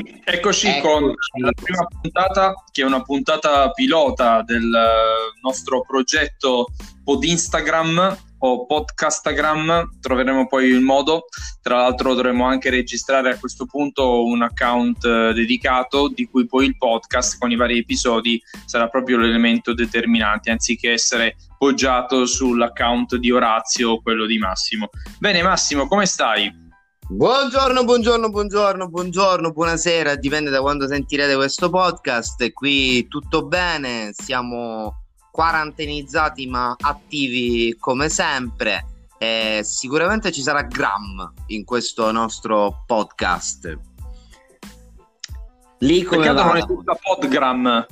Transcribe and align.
Eccoci, 0.00 0.24
eccoci, 0.24 0.66
eccoci, 0.68 0.80
con 0.80 1.14
la 1.42 1.52
prima 1.52 1.86
puntata 2.00 2.54
che 2.70 2.82
è 2.82 2.84
una 2.84 3.02
puntata 3.02 3.70
pilota 3.70 4.42
del 4.42 4.70
nostro 5.42 5.82
progetto 5.82 6.68
Pod 7.04 7.24
Instagram 7.24 8.16
o 8.42 8.66
Podcastagram, 8.66 9.98
troveremo 10.00 10.46
poi 10.46 10.68
il 10.68 10.80
modo. 10.80 11.26
Tra 11.60 11.76
l'altro 11.76 12.14
dovremo 12.14 12.46
anche 12.46 12.70
registrare 12.70 13.32
a 13.32 13.38
questo 13.38 13.66
punto 13.66 14.24
un 14.24 14.42
account 14.42 15.04
eh, 15.04 15.32
dedicato 15.34 16.08
di 16.08 16.26
cui 16.26 16.46
poi 16.46 16.66
il 16.66 16.76
podcast 16.76 17.38
con 17.38 17.50
i 17.50 17.56
vari 17.56 17.78
episodi 17.78 18.40
sarà 18.64 18.88
proprio 18.88 19.18
l'elemento 19.18 19.74
determinante, 19.74 20.50
anziché 20.50 20.92
essere 20.92 21.36
poggiato 21.58 22.24
sull'account 22.24 23.16
di 23.16 23.30
Orazio 23.30 23.90
o 23.90 24.02
quello 24.02 24.24
di 24.24 24.38
Massimo. 24.38 24.88
Bene 25.18 25.42
Massimo, 25.42 25.86
come 25.86 26.06
stai? 26.06 26.68
Buongiorno, 27.12 27.82
buongiorno, 27.82 28.30
buongiorno, 28.30 28.88
buongiorno, 28.88 29.50
buonasera, 29.50 30.14
dipende 30.14 30.48
da 30.48 30.60
quando 30.60 30.86
sentirete 30.86 31.34
questo 31.34 31.68
podcast. 31.68 32.52
Qui 32.52 33.08
tutto 33.08 33.46
bene, 33.46 34.10
siamo 34.12 35.06
quarantenizzati 35.32 36.46
ma 36.46 36.76
attivi 36.78 37.76
come 37.80 38.08
sempre. 38.08 38.86
E 39.18 39.62
sicuramente 39.64 40.30
ci 40.30 40.40
sarà 40.40 40.62
Gram 40.62 41.34
in 41.48 41.64
questo 41.64 42.12
nostro 42.12 42.84
podcast. 42.86 43.76
Lì 45.78 46.04
come 46.04 46.28
Peccato 46.28 46.44
non 46.44 46.56
è 46.58 46.64
tutta 46.64 46.94
Podgram, 46.94 47.86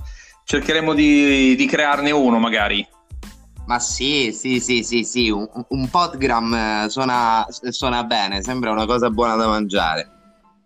cercheremo 0.44 0.94
di, 0.94 1.56
di 1.56 1.66
crearne 1.66 2.12
uno 2.12 2.38
magari. 2.38 2.86
Ma 3.68 3.78
sì, 3.78 4.32
sì, 4.32 4.60
sì, 4.60 4.82
sì, 4.82 5.04
sì, 5.04 5.28
un, 5.28 5.46
un 5.68 5.90
podgram 5.90 6.54
eh, 6.54 6.86
suona, 6.88 7.46
suona 7.50 8.02
bene, 8.02 8.42
sembra 8.42 8.72
una 8.72 8.86
cosa 8.86 9.10
buona 9.10 9.36
da 9.36 9.46
mangiare. 9.46 10.10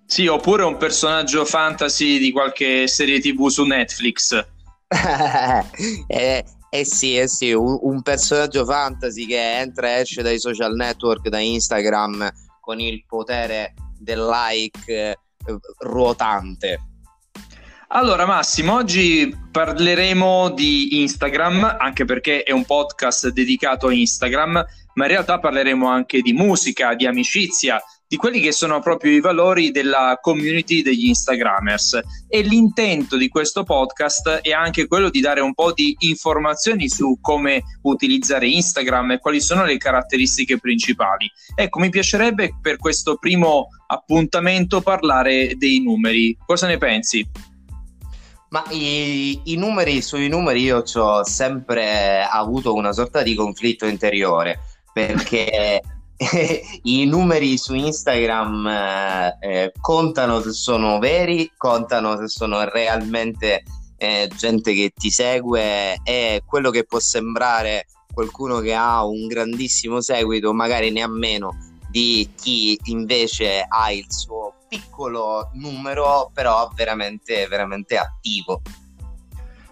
Sì, 0.07 0.29
oppure 0.29 0.63
un 0.63 0.77
personaggio 0.77 1.45
fantasy 1.45 2.19
di 2.19 2.31
qualche 2.31 2.87
serie 2.87 3.19
tv 3.19 3.49
su 3.49 3.65
Netflix. 3.65 4.47
eh, 6.07 6.45
eh, 6.71 6.85
sì, 6.85 7.19
eh 7.19 7.27
sì, 7.27 7.51
un, 7.51 7.77
un, 7.83 8.03
personaggio 8.03 8.65
fantasy 8.65 9.27
che 9.27 9.59
entra 9.59 9.97
e 9.97 10.01
esce 10.03 10.23
dai 10.23 10.39
social 10.39 10.73
network, 10.77 11.27
da 11.27 11.41
Instagram, 11.41 12.31
con 12.61 12.79
il 12.79 13.05
potere 13.05 13.75
del 13.99 14.25
like 14.25 14.87
eh, 14.87 15.19
ruotante. 15.79 16.79
Allora 17.95 18.25
Massimo, 18.25 18.77
oggi 18.77 19.37
parleremo 19.51 20.49
di 20.53 21.03
Instagram, 21.03 21.77
anche 21.79 22.07
perché 22.07 22.43
è 22.43 22.51
un 22.51 22.65
podcast 22.65 23.29
dedicato 23.29 23.89
a 23.89 23.93
Instagram, 23.93 24.65
ma 24.95 25.05
in 25.05 25.11
realtà 25.11 25.39
parleremo 25.39 25.87
anche 25.87 26.23
di 26.23 26.33
musica, 26.33 26.95
di 26.95 27.07
amicizia, 27.07 27.79
di 28.09 28.17
quelli 28.17 28.41
che 28.41 28.51
sono 28.51 28.81
proprio 28.81 29.13
i 29.13 29.21
valori 29.21 29.73
della 29.73 30.19
community 30.23 30.81
degli 30.81 31.09
Instagrammers. 31.09 32.01
E 32.29 32.41
l'intento 32.41 33.19
di 33.19 33.29
questo 33.29 33.63
podcast 33.63 34.41
è 34.41 34.53
anche 34.53 34.87
quello 34.87 35.11
di 35.11 35.21
dare 35.21 35.43
un 35.43 35.53
po' 35.53 35.75
di 35.75 35.95
informazioni 35.99 36.89
su 36.89 37.19
come 37.21 37.63
utilizzare 37.83 38.49
Instagram 38.49 39.11
e 39.11 39.19
quali 39.19 39.43
sono 39.43 39.67
le 39.67 39.77
caratteristiche 39.77 40.59
principali. 40.59 41.31
Ecco, 41.55 41.79
mi 41.79 41.91
piacerebbe 41.91 42.57
per 42.59 42.79
questo 42.79 43.17
primo 43.17 43.69
appuntamento 43.87 44.81
parlare 44.81 45.57
dei 45.59 45.83
numeri. 45.83 46.35
Cosa 46.47 46.67
ne 46.67 46.79
pensi? 46.79 47.51
Ma 48.53 48.63
i, 48.69 49.41
i, 49.45 49.57
numeri 49.57 50.03
sui 50.03 50.29
numeri 50.29 50.61
io 50.61 50.85
ho 50.95 51.25
sempre 51.25 52.23
avuto 52.23 52.75
una 52.75 52.93
sorta 52.93 53.23
di 53.23 53.35
conflitto 53.35 53.87
interiore 53.87 54.61
perché 54.93 55.81
i 56.83 57.07
numeri 57.07 57.57
su 57.57 57.73
Instagram 57.73 58.67
eh, 58.67 59.37
eh, 59.41 59.73
contano 59.81 60.43
se 60.43 60.53
sono 60.53 60.99
veri, 60.99 61.51
contano 61.57 62.19
se 62.19 62.29
sono 62.29 62.63
realmente 62.69 63.63
eh, 63.97 64.29
gente 64.37 64.75
che 64.75 64.93
ti 64.95 65.11
segue 65.11 65.99
e 66.05 66.43
quello 66.45 66.69
che 66.69 66.85
può 66.85 66.99
sembrare 66.99 67.87
qualcuno 68.13 68.59
che 68.59 68.75
ha 68.75 69.03
un 69.03 69.29
grandissimo 69.29 70.03
seguito, 70.03 70.53
magari 70.53 70.91
ne 70.91 71.01
ha 71.01 71.09
meno 71.09 71.57
di 71.89 72.29
chi 72.37 72.79
invece 72.85 73.65
ha 73.67 73.91
il 73.91 74.05
suo 74.09 74.57
piccolo 74.73 75.51
numero, 75.53 76.31
però 76.33 76.71
veramente, 76.75 77.47
veramente 77.47 77.99
attivo. 77.99 78.63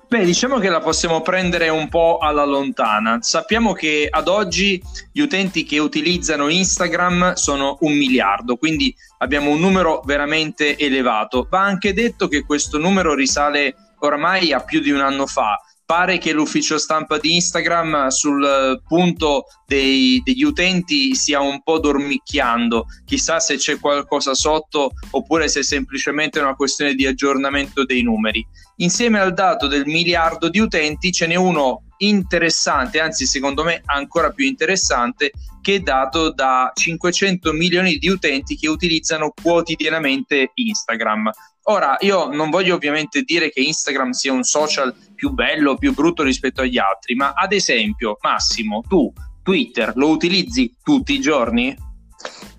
Beh, 0.07 0.25
diciamo 0.25 0.59
che 0.59 0.69
la 0.69 0.81
possiamo 0.81 1.23
prendere 1.23 1.69
un 1.71 1.89
po' 1.89 2.19
alla 2.19 2.45
lontana. 2.45 3.23
Sappiamo 3.23 3.73
che 3.73 4.09
ad 4.11 4.29
oggi 4.29 4.83
gli 5.11 5.21
utenti 5.21 5.65
che 5.65 5.79
utilizzano 5.79 6.49
Instagram 6.49 7.35
sono 7.35 7.79
un 7.81 7.93
miliardo, 7.93 8.57
quindi 8.57 8.95
abbiamo 9.19 9.51
un 9.51 9.61
numero 9.61 10.03
veramente 10.05 10.77
elevato. 10.77 11.47
Va 11.49 11.61
anche 11.61 11.95
detto 11.95 12.29
che 12.29 12.45
questo 12.45 12.77
numero 12.77 13.15
risale 13.15 13.95
oramai 14.01 14.53
a 14.53 14.61
più 14.61 14.81
di 14.81 14.91
un 14.91 15.01
anno 15.01 15.27
fa 15.27 15.59
pare 15.91 16.19
che 16.19 16.31
l'ufficio 16.31 16.79
stampa 16.79 17.19
di 17.19 17.35
Instagram 17.35 18.07
sul 18.11 18.81
punto 18.87 19.47
dei, 19.67 20.23
degli 20.25 20.45
utenti 20.45 21.17
sia 21.17 21.41
un 21.41 21.65
po' 21.65 21.81
dormicchiando, 21.81 22.87
chissà 23.05 23.41
se 23.41 23.57
c'è 23.57 23.81
qualcosa 23.81 24.33
sotto 24.33 24.93
oppure 25.11 25.49
se 25.49 25.61
è 25.61 25.63
semplicemente 25.65 26.39
una 26.39 26.55
questione 26.55 26.95
di 26.95 27.07
aggiornamento 27.07 27.85
dei 27.85 28.03
numeri. 28.03 28.47
Insieme 28.77 29.19
al 29.19 29.35
dato 29.35 29.67
del 29.67 29.85
miliardo 29.85 30.49
di 30.49 30.61
utenti 30.61 31.11
ce 31.11 31.27
n'è 31.27 31.35
uno 31.35 31.83
interessante, 31.97 33.01
anzi 33.01 33.27
secondo 33.27 33.65
me 33.65 33.83
ancora 33.87 34.31
più 34.31 34.47
interessante, 34.47 35.33
che 35.61 35.75
è 35.75 35.81
dato 35.81 36.33
da 36.33 36.71
500 36.73 37.53
milioni 37.53 37.97
di 37.97 38.09
utenti 38.09 38.57
che 38.57 38.69
utilizzano 38.69 39.33
quotidianamente 39.43 40.53
Instagram. 40.55 41.33
Ora, 41.71 41.97
io 42.01 42.29
non 42.33 42.51
voglio 42.51 42.75
ovviamente 42.75 43.23
dire 43.23 43.51
che 43.51 43.61
Instagram 43.61 44.11
sia 44.11 44.33
un 44.33 44.43
social 44.43 44.93
più 45.15 45.31
bello 45.31 45.77
più 45.77 45.95
brutto 45.95 46.25
rispetto 46.25 46.63
agli 46.63 46.79
altri, 46.79 47.15
ma 47.15 47.33
ad 47.33 47.53
esempio, 47.53 48.19
Massimo, 48.21 48.83
tu 48.89 49.13
Twitter 49.41 49.93
lo 49.95 50.09
utilizzi 50.09 50.75
tutti 50.83 51.13
i 51.15 51.21
giorni? 51.21 51.77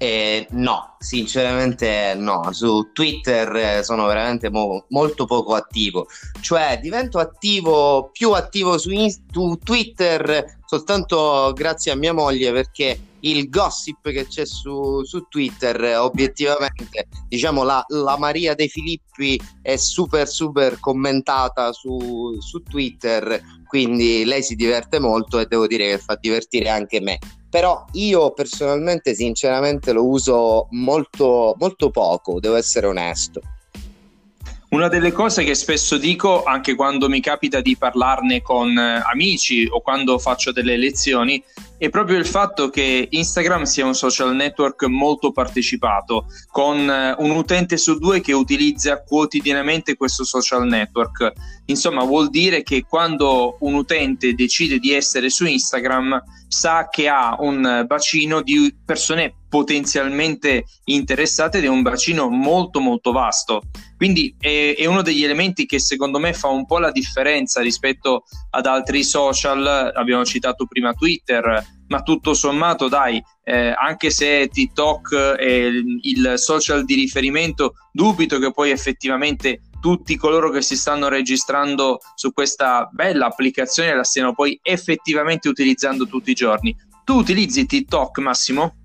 Eh, 0.02 0.48
no, 0.54 0.96
sinceramente 0.98 2.16
no, 2.18 2.52
su 2.54 2.90
Twitter 2.92 3.56
eh, 3.56 3.84
sono 3.84 4.08
veramente 4.08 4.50
mo- 4.50 4.86
molto 4.90 5.26
poco 5.26 5.54
attivo, 5.54 6.08
cioè 6.40 6.80
divento 6.82 7.20
attivo, 7.20 8.10
più 8.12 8.32
attivo 8.32 8.80
su, 8.80 8.90
in- 8.90 9.14
su 9.32 9.60
Twitter 9.64 10.58
soltanto 10.66 11.52
grazie 11.54 11.92
a 11.92 11.96
mia 11.96 12.14
moglie 12.14 12.52
perché 12.52 13.00
il 13.20 13.48
gossip 13.48 14.10
che 14.10 14.26
c'è 14.26 14.44
su, 14.44 15.04
su 15.04 15.28
Twitter 15.30 15.98
obiettivamente 16.00 17.08
diciamo 17.28 17.62
la, 17.62 17.86
la, 17.90 18.18
Maria 18.18 18.56
De 18.56 18.68
Filippi 18.68 19.40
è 19.62 19.76
super 19.76 20.28
super 20.28 20.80
commentata 20.80 21.72
su, 21.74 22.38
su 22.40 22.64
Twitter 22.64 23.40
quindi 23.68 24.26
lei 24.26 24.42
si 24.42 24.56
diverte 24.56 24.98
molto 24.98 25.38
e 25.38 25.46
devo 25.46 25.68
dire 25.68 25.92
che 25.92 25.98
fa 26.00 26.18
divertire 26.20 26.70
anche 26.70 27.00
me 27.00 27.20
però 27.52 27.86
io 27.92 28.32
personalmente 28.32 29.14
sinceramente 29.14 29.92
lo 29.92 30.08
uso 30.08 30.68
molto 30.72 31.54
molto 31.60 31.92
poco 31.92 32.40
devo 32.40 32.56
essere 32.56 32.88
onesto. 32.88 33.42
Una 34.70 34.88
delle 34.88 35.12
cose 35.12 35.44
che 35.44 35.54
spesso 35.54 35.98
dico, 35.98 36.44
anche 36.46 36.76
quando 36.76 37.10
mi 37.10 37.20
capita 37.20 37.60
di 37.60 37.76
parlarne 37.76 38.42
con 38.42 38.70
eh, 38.78 39.04
amici 39.04 39.68
o 39.70 39.82
quando 39.82 40.18
faccio 40.18 40.54
delle 40.54 40.78
lezioni, 40.78 41.44
è 41.82 41.90
proprio 41.90 42.20
il 42.20 42.28
fatto 42.28 42.70
che 42.70 43.08
Instagram 43.10 43.64
sia 43.64 43.88
un 43.88 43.96
social 43.96 44.36
network 44.36 44.84
molto 44.84 45.32
partecipato, 45.32 46.28
con 46.52 46.78
eh, 46.88 47.16
un 47.18 47.32
utente 47.32 47.76
su 47.78 47.98
due 47.98 48.22
che 48.22 48.34
utilizza 48.34 49.02
quotidianamente 49.02 49.96
questo 49.96 50.24
social 50.24 50.68
network. 50.68 51.32
Insomma, 51.66 52.04
vuol 52.04 52.30
dire 52.30 52.62
che 52.62 52.86
quando 52.88 53.58
un 53.62 53.74
utente 53.74 54.36
decide 54.36 54.78
di 54.78 54.94
essere 54.94 55.32
su 55.32 55.48
Instagram, 55.48 56.22
sa 56.48 56.88
che 56.88 57.08
ha 57.08 57.36
un 57.40 57.86
bacino 57.88 58.44
di 58.44 58.76
persone 58.86 59.38
potenzialmente 59.50 60.66
interessate 60.86 61.58
ed 61.58 61.64
è 61.64 61.68
un 61.68 61.82
bacino 61.82 62.30
molto 62.30 62.80
molto 62.80 63.12
vasto. 63.12 63.64
Quindi 63.98 64.36
è, 64.40 64.76
è, 64.78 64.86
uno 64.86 65.02
degli 65.02 65.24
elementi 65.24 65.66
che 65.66 65.80
secondo 65.80 66.20
me 66.20 66.34
fa 66.34 66.48
un 66.48 66.66
po' 66.66 66.80
la 66.80 66.92
differenza 66.92 67.62
rispetto 67.62 68.24
ad 68.52 68.66
altri 68.66 69.04
social, 69.04 69.92
abbiamo 69.94 70.26
citato 70.26 70.66
prima 70.68 70.94
Twitter, 70.94 71.64
ma 71.92 72.04
tutto 72.04 72.34
sommato 72.34 72.88
dai, 72.88 73.22
eh, 73.44 73.74
anche 73.78 74.12
se 74.12 74.48
TikTok 74.48 75.36
è 75.36 75.70
il 76.04 76.34
social 76.38 76.86
di 76.86 76.96
riferimento, 76.96 77.74
dubito 77.92 78.40
che 78.40 78.54
poi 78.54 78.72
effettivamente 78.72 79.60
tutti 79.82 80.16
coloro 80.16 80.52
che 80.52 80.62
si 80.62 80.78
stanno 80.78 81.10
registrando 81.10 82.00
su 82.16 82.32
questa 82.32 82.88
bella 82.94 83.26
applicazione 83.26 83.94
la 83.94 84.06
stiano 84.06 84.34
poi 84.34 84.58
effettivamente 84.64 85.50
utilizzando 85.50 86.08
tutti 86.08 86.32
i 86.32 86.36
giorni. 86.36 86.74
Tu 87.04 87.14
utilizzi 87.14 87.66
TikTok, 87.66 88.20
Massimo? 88.20 88.76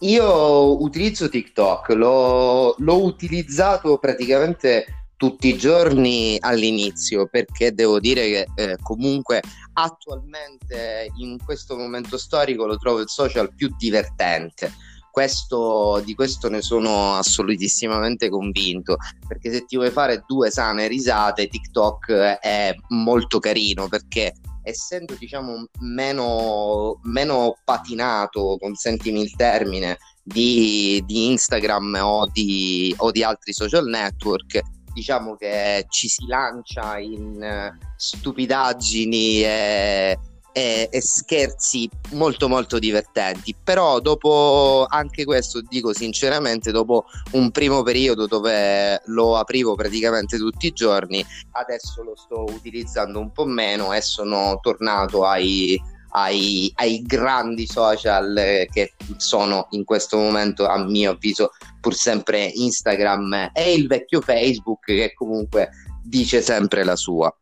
Io 0.00 0.80
utilizzo 0.80 1.28
TikTok, 1.28 1.88
l'ho, 1.88 2.76
l'ho 2.78 3.02
utilizzato 3.02 3.98
praticamente 3.98 5.07
tutti 5.18 5.48
i 5.48 5.58
giorni 5.58 6.36
all'inizio 6.38 7.26
perché 7.26 7.74
devo 7.74 7.98
dire 7.98 8.28
che 8.28 8.46
eh, 8.54 8.76
comunque 8.80 9.42
attualmente 9.72 11.10
in 11.16 11.36
questo 11.44 11.76
momento 11.76 12.16
storico 12.16 12.66
lo 12.66 12.78
trovo 12.78 13.00
il 13.00 13.08
social 13.08 13.52
più 13.52 13.68
divertente. 13.76 14.72
Questo, 15.10 16.00
di 16.04 16.14
questo 16.14 16.48
ne 16.48 16.62
sono 16.62 17.14
assolutissimamente 17.14 18.28
convinto, 18.28 18.96
perché 19.26 19.50
se 19.50 19.64
ti 19.64 19.74
vuoi 19.74 19.90
fare 19.90 20.22
due 20.24 20.48
sane 20.52 20.86
risate, 20.86 21.48
TikTok 21.48 22.12
è 22.40 22.72
molto 22.90 23.40
carino 23.40 23.88
perché 23.88 24.34
essendo 24.62 25.16
diciamo 25.18 25.66
meno, 25.80 27.00
meno 27.02 27.56
patinato, 27.64 28.56
consentimi 28.60 29.20
il 29.20 29.34
termine, 29.34 29.98
di, 30.22 31.02
di 31.04 31.30
Instagram 31.30 31.98
o 32.00 32.28
di, 32.30 32.94
o 32.98 33.10
di 33.10 33.24
altri 33.24 33.52
social 33.52 33.86
network, 33.86 34.60
diciamo 34.98 35.36
che 35.36 35.86
ci 35.88 36.08
si 36.08 36.26
lancia 36.26 36.98
in 36.98 37.72
stupidaggini 37.94 39.42
e, 39.44 40.18
e, 40.52 40.88
e, 40.90 41.00
scherzi 41.00 41.88
molto 42.10 42.48
molto 42.48 42.80
divertenti. 42.80 43.54
Però 43.62 44.00
dopo 44.00 44.86
anche 44.88 45.24
questo 45.24 45.60
dico 45.60 45.94
sinceramente 45.94 46.72
dopo 46.72 47.04
un 47.32 47.52
primo 47.52 47.84
periodo 47.84 48.26
dove 48.26 49.00
lo 49.06 49.36
aprivo 49.36 49.76
praticamente 49.76 50.36
tutti 50.36 50.66
i 50.66 50.72
giorni 50.72 51.24
adesso 51.52 52.02
lo 52.02 52.16
sto 52.16 52.44
utilizzando 52.48 53.20
un 53.20 53.30
po' 53.30 53.46
meno 53.46 53.92
e 53.92 54.00
sono 54.00 54.58
tornato 54.60 55.24
ai 55.24 55.80
ai, 56.10 56.72
ai, 56.76 57.02
grandi 57.02 57.66
social 57.66 58.66
che 58.70 58.94
sono 59.18 59.66
in 59.70 59.84
questo 59.84 60.16
momento, 60.16 60.66
a 60.66 60.78
mio 60.78 61.10
avviso, 61.10 61.50
pur 61.80 61.94
sempre 61.94 62.44
Instagram 62.44 63.50
e 63.54 63.74
il 63.74 63.86
vecchio 63.86 64.20
Facebook 64.20 64.84
che 64.84 65.12
comunque 65.14 65.70
dice 66.02 66.40
sempre 66.40 66.84
la 66.84 66.96
sua. 66.96 67.34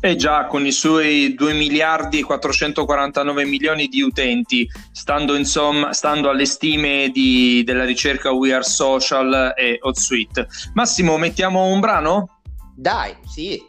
E 0.00 0.16
già 0.16 0.46
con 0.46 0.64
i 0.64 0.70
suoi 0.70 1.34
2 1.34 1.54
miliardi 1.54 2.20
e 2.20 2.22
449 2.22 3.44
milioni 3.44 3.88
di 3.88 4.02
utenti, 4.02 4.68
stando, 4.92 5.34
insomma, 5.34 5.92
stando 5.92 6.28
alle 6.28 6.44
stime 6.44 7.08
di, 7.08 7.62
della 7.64 7.84
ricerca 7.84 8.30
We 8.30 8.52
Are 8.52 8.62
Social 8.62 9.54
e 9.56 9.78
HotSuite. 9.80 10.46
Massimo, 10.74 11.16
mettiamo 11.16 11.64
un 11.64 11.80
brano? 11.80 12.42
Dai, 12.76 13.16
sì. 13.26 13.60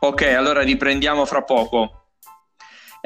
Ok, 0.00 0.22
allora 0.22 0.62
riprendiamo 0.62 1.24
fra 1.24 1.42
poco. 1.42 2.05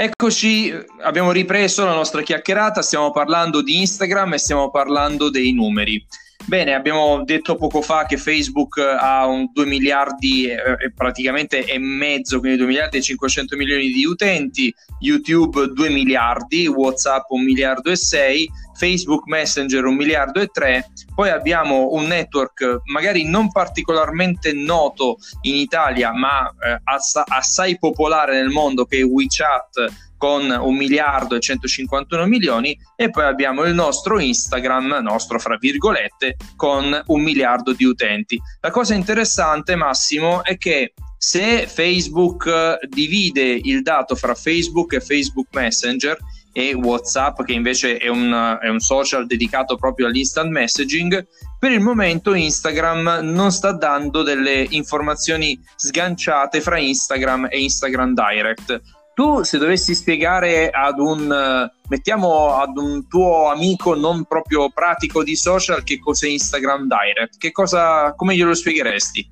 Eccoci, 0.02 0.73
abbiamo 1.02 1.31
ripreso 1.31 1.85
la 1.85 1.93
nostra 1.93 2.23
chiacchierata, 2.23 2.81
stiamo 2.81 3.11
parlando 3.11 3.61
di 3.61 3.81
Instagram 3.81 4.32
e 4.32 4.38
stiamo 4.38 4.70
parlando 4.70 5.29
dei 5.29 5.52
numeri. 5.52 6.02
Bene, 6.47 6.75
abbiamo 6.75 7.23
detto 7.23 7.55
poco 7.55 7.81
fa 7.81 8.07
che 8.07 8.17
Facebook 8.17 8.79
ha 8.79 9.27
un 9.27 9.51
2 9.53 9.67
miliardi 9.67 10.47
e 10.49 10.55
eh, 10.55 10.93
praticamente 10.93 11.65
e 11.65 11.79
mezzo, 11.79 12.41
quindi 12.41 12.57
2 12.57 12.67
miliardi 12.67 12.97
e 12.97 13.03
500 13.03 13.57
milioni 13.57 13.91
di 13.91 14.05
utenti, 14.05 14.75
YouTube 14.99 15.69
2 15.69 15.89
miliardi, 15.91 16.67
WhatsApp 16.67 17.31
1 17.31 17.43
miliardo 17.43 17.91
e 17.91 17.97
6, 17.97 18.51
Facebook 18.75 19.27
Messenger 19.27 19.85
1 19.85 19.95
miliardo 19.95 20.41
e 20.41 20.47
3, 20.47 20.91
poi 21.15 21.29
abbiamo 21.29 21.93
un 21.93 22.07
network 22.07 22.81
magari 22.85 23.29
non 23.29 23.53
particolarmente 23.53 24.53
noto 24.53 25.19
in 25.43 25.55
Italia 25.55 26.13
ma 26.13 26.49
eh, 26.49 26.81
ass- 26.85 27.23
assai 27.27 27.79
popolare 27.79 28.41
nel 28.41 28.49
mondo 28.49 28.87
che 28.87 29.01
è 29.01 29.05
WeChat 29.05 30.09
con 30.20 30.50
un 30.50 30.76
miliardo 30.76 31.34
e 31.34 31.40
151 31.40 32.26
milioni 32.26 32.78
e 32.94 33.08
poi 33.08 33.25
abbiamo 33.25 33.64
il 33.64 33.72
nostro 33.72 34.20
Instagram, 34.20 34.99
nostro 35.00 35.38
fra 35.38 35.56
virgolette, 35.56 36.37
con 36.56 37.02
un 37.06 37.22
miliardo 37.22 37.72
di 37.72 37.84
utenti. 37.84 38.38
La 38.61 38.70
cosa 38.70 38.93
interessante, 38.93 39.76
Massimo, 39.76 40.44
è 40.44 40.58
che 40.58 40.93
se 41.17 41.67
Facebook 41.67 42.84
divide 42.87 43.61
il 43.62 43.81
dato 43.81 44.14
fra 44.14 44.34
Facebook 44.34 44.93
e 44.93 45.00
Facebook 45.00 45.46
Messenger 45.52 46.19
e 46.52 46.75
WhatsApp, 46.75 47.43
che 47.43 47.55
invece 47.55 47.96
è 47.96 48.08
un, 48.08 48.58
è 48.61 48.69
un 48.69 48.81
social 48.81 49.25
dedicato 49.25 49.76
proprio 49.76 50.06
all'instant 50.06 50.50
messaging, 50.50 51.26
per 51.58 51.72
il 51.72 51.81
momento 51.81 52.34
Instagram 52.34 53.20
non 53.22 53.52
sta 53.52 53.72
dando 53.72 54.22
delle 54.22 54.67
informazioni 54.69 55.58
sganciate 55.76 56.61
fra 56.61 56.78
Instagram 56.78 57.49
e 57.50 57.62
Instagram 57.62 58.12
Direct 58.12 58.99
tu 59.20 59.43
se 59.43 59.58
dovessi 59.58 59.94
spiegare 59.94 60.70
ad 60.70 60.99
un 60.99 61.70
mettiamo 61.88 62.55
ad 62.55 62.78
un 62.78 63.06
tuo 63.06 63.50
amico 63.50 63.94
non 63.94 64.25
proprio 64.25 64.70
pratico 64.70 65.22
di 65.22 65.37
social 65.37 65.82
che 65.82 65.99
cos'è 65.99 66.26
Instagram 66.26 66.87
Direct, 66.87 67.37
che 67.37 67.50
cosa, 67.52 68.14
come 68.14 68.34
glielo 68.34 68.55
spiegheresti? 68.55 69.31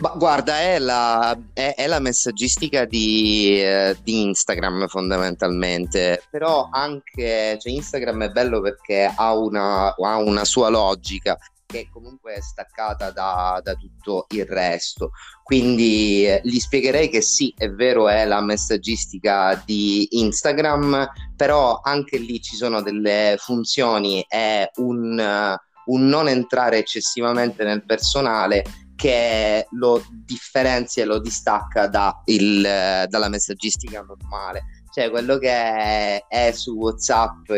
Ma 0.00 0.12
guarda, 0.16 0.58
è 0.58 0.78
la, 0.78 1.34
è, 1.54 1.74
è 1.76 1.86
la 1.86 2.00
messaggistica 2.00 2.84
di, 2.84 3.58
eh, 3.62 3.96
di, 4.02 4.22
Instagram 4.22 4.88
fondamentalmente, 4.88 6.22
però 6.28 6.68
anche 6.70 7.56
cioè 7.58 7.72
Instagram 7.72 8.24
è 8.24 8.30
bello 8.30 8.60
perché 8.60 9.10
ha 9.14 9.34
una, 9.34 9.94
ha 9.94 10.16
una 10.18 10.44
sua 10.44 10.68
logica 10.68 11.38
che 11.66 11.88
comunque 11.92 12.34
è 12.34 12.40
staccata 12.40 13.10
da, 13.10 13.60
da 13.62 13.74
tutto 13.74 14.26
il 14.30 14.46
resto. 14.46 15.10
Quindi 15.42 16.26
eh, 16.26 16.40
gli 16.44 16.58
spiegherei 16.58 17.08
che 17.08 17.20
sì, 17.20 17.52
è 17.56 17.68
vero, 17.70 18.08
è 18.08 18.24
la 18.24 18.40
messaggistica 18.40 19.60
di 19.64 20.06
Instagram, 20.18 21.06
però 21.36 21.80
anche 21.82 22.18
lì 22.18 22.40
ci 22.40 22.56
sono 22.56 22.82
delle 22.82 23.36
funzioni 23.38 24.24
e 24.28 24.70
un, 24.76 25.18
uh, 25.18 25.92
un 25.92 26.06
non 26.06 26.28
entrare 26.28 26.78
eccessivamente 26.78 27.64
nel 27.64 27.84
personale 27.84 28.64
che 28.96 29.66
lo 29.72 30.02
differenzia 30.24 31.02
e 31.02 31.06
lo 31.06 31.18
distacca 31.18 31.88
da 31.88 32.22
il, 32.26 32.62
dalla 32.62 33.28
messaggistica 33.28 34.02
normale. 34.02 34.82
Cioè 34.92 35.10
quello 35.10 35.38
che 35.38 35.50
è, 35.50 36.24
è 36.28 36.52
su 36.52 36.74
WhatsApp. 36.74 37.50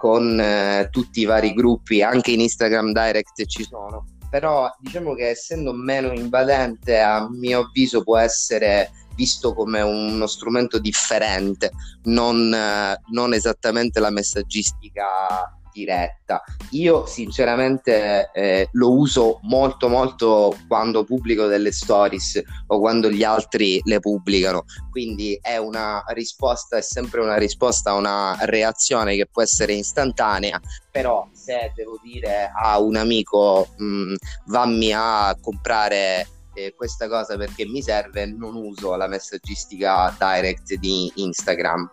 Con 0.00 0.40
eh, 0.40 0.88
tutti 0.90 1.20
i 1.20 1.26
vari 1.26 1.52
gruppi, 1.52 2.02
anche 2.02 2.30
in 2.30 2.40
Instagram 2.40 2.92
Direct 2.92 3.44
ci 3.44 3.64
sono, 3.64 4.06
però 4.30 4.66
diciamo 4.78 5.12
che 5.12 5.28
essendo 5.28 5.74
meno 5.74 6.10
invadente 6.12 6.98
a 7.00 7.28
mio 7.30 7.66
avviso 7.66 8.02
può 8.02 8.16
essere 8.16 8.90
visto 9.14 9.52
come 9.52 9.82
uno 9.82 10.26
strumento 10.26 10.78
differente, 10.78 11.72
non, 12.04 12.50
eh, 12.54 12.98
non 13.10 13.34
esattamente 13.34 14.00
la 14.00 14.08
messaggistica 14.08 15.59
diretta. 15.72 16.42
Io 16.70 17.06
sinceramente 17.06 18.30
eh, 18.32 18.68
lo 18.72 18.92
uso 18.92 19.40
molto 19.42 19.88
molto 19.88 20.56
quando 20.68 21.04
pubblico 21.04 21.46
delle 21.46 21.72
stories 21.72 22.42
o 22.68 22.78
quando 22.78 23.10
gli 23.10 23.24
altri 23.24 23.80
le 23.84 24.00
pubblicano, 24.00 24.64
quindi 24.90 25.38
è 25.40 25.56
una 25.56 26.02
risposta, 26.08 26.76
è 26.76 26.82
sempre 26.82 27.20
una 27.20 27.36
risposta 27.36 27.90
a 27.90 27.94
una 27.94 28.36
reazione 28.42 29.16
che 29.16 29.26
può 29.26 29.42
essere 29.42 29.74
istantanea, 29.74 30.60
però 30.90 31.28
se 31.32 31.72
devo 31.74 31.98
dire 32.02 32.50
a 32.54 32.78
un 32.78 32.96
amico 32.96 33.68
mh, 33.76 33.84
mm, 33.84 34.14
vammi 34.46 34.92
a 34.92 35.36
comprare 35.40 36.26
eh, 36.54 36.74
questa 36.76 37.08
cosa 37.08 37.36
perché 37.36 37.64
mi 37.66 37.82
serve, 37.82 38.26
non 38.26 38.54
uso 38.54 38.94
la 38.96 39.06
messaggistica 39.06 40.14
direct 40.18 40.74
di 40.74 41.10
Instagram 41.16 41.90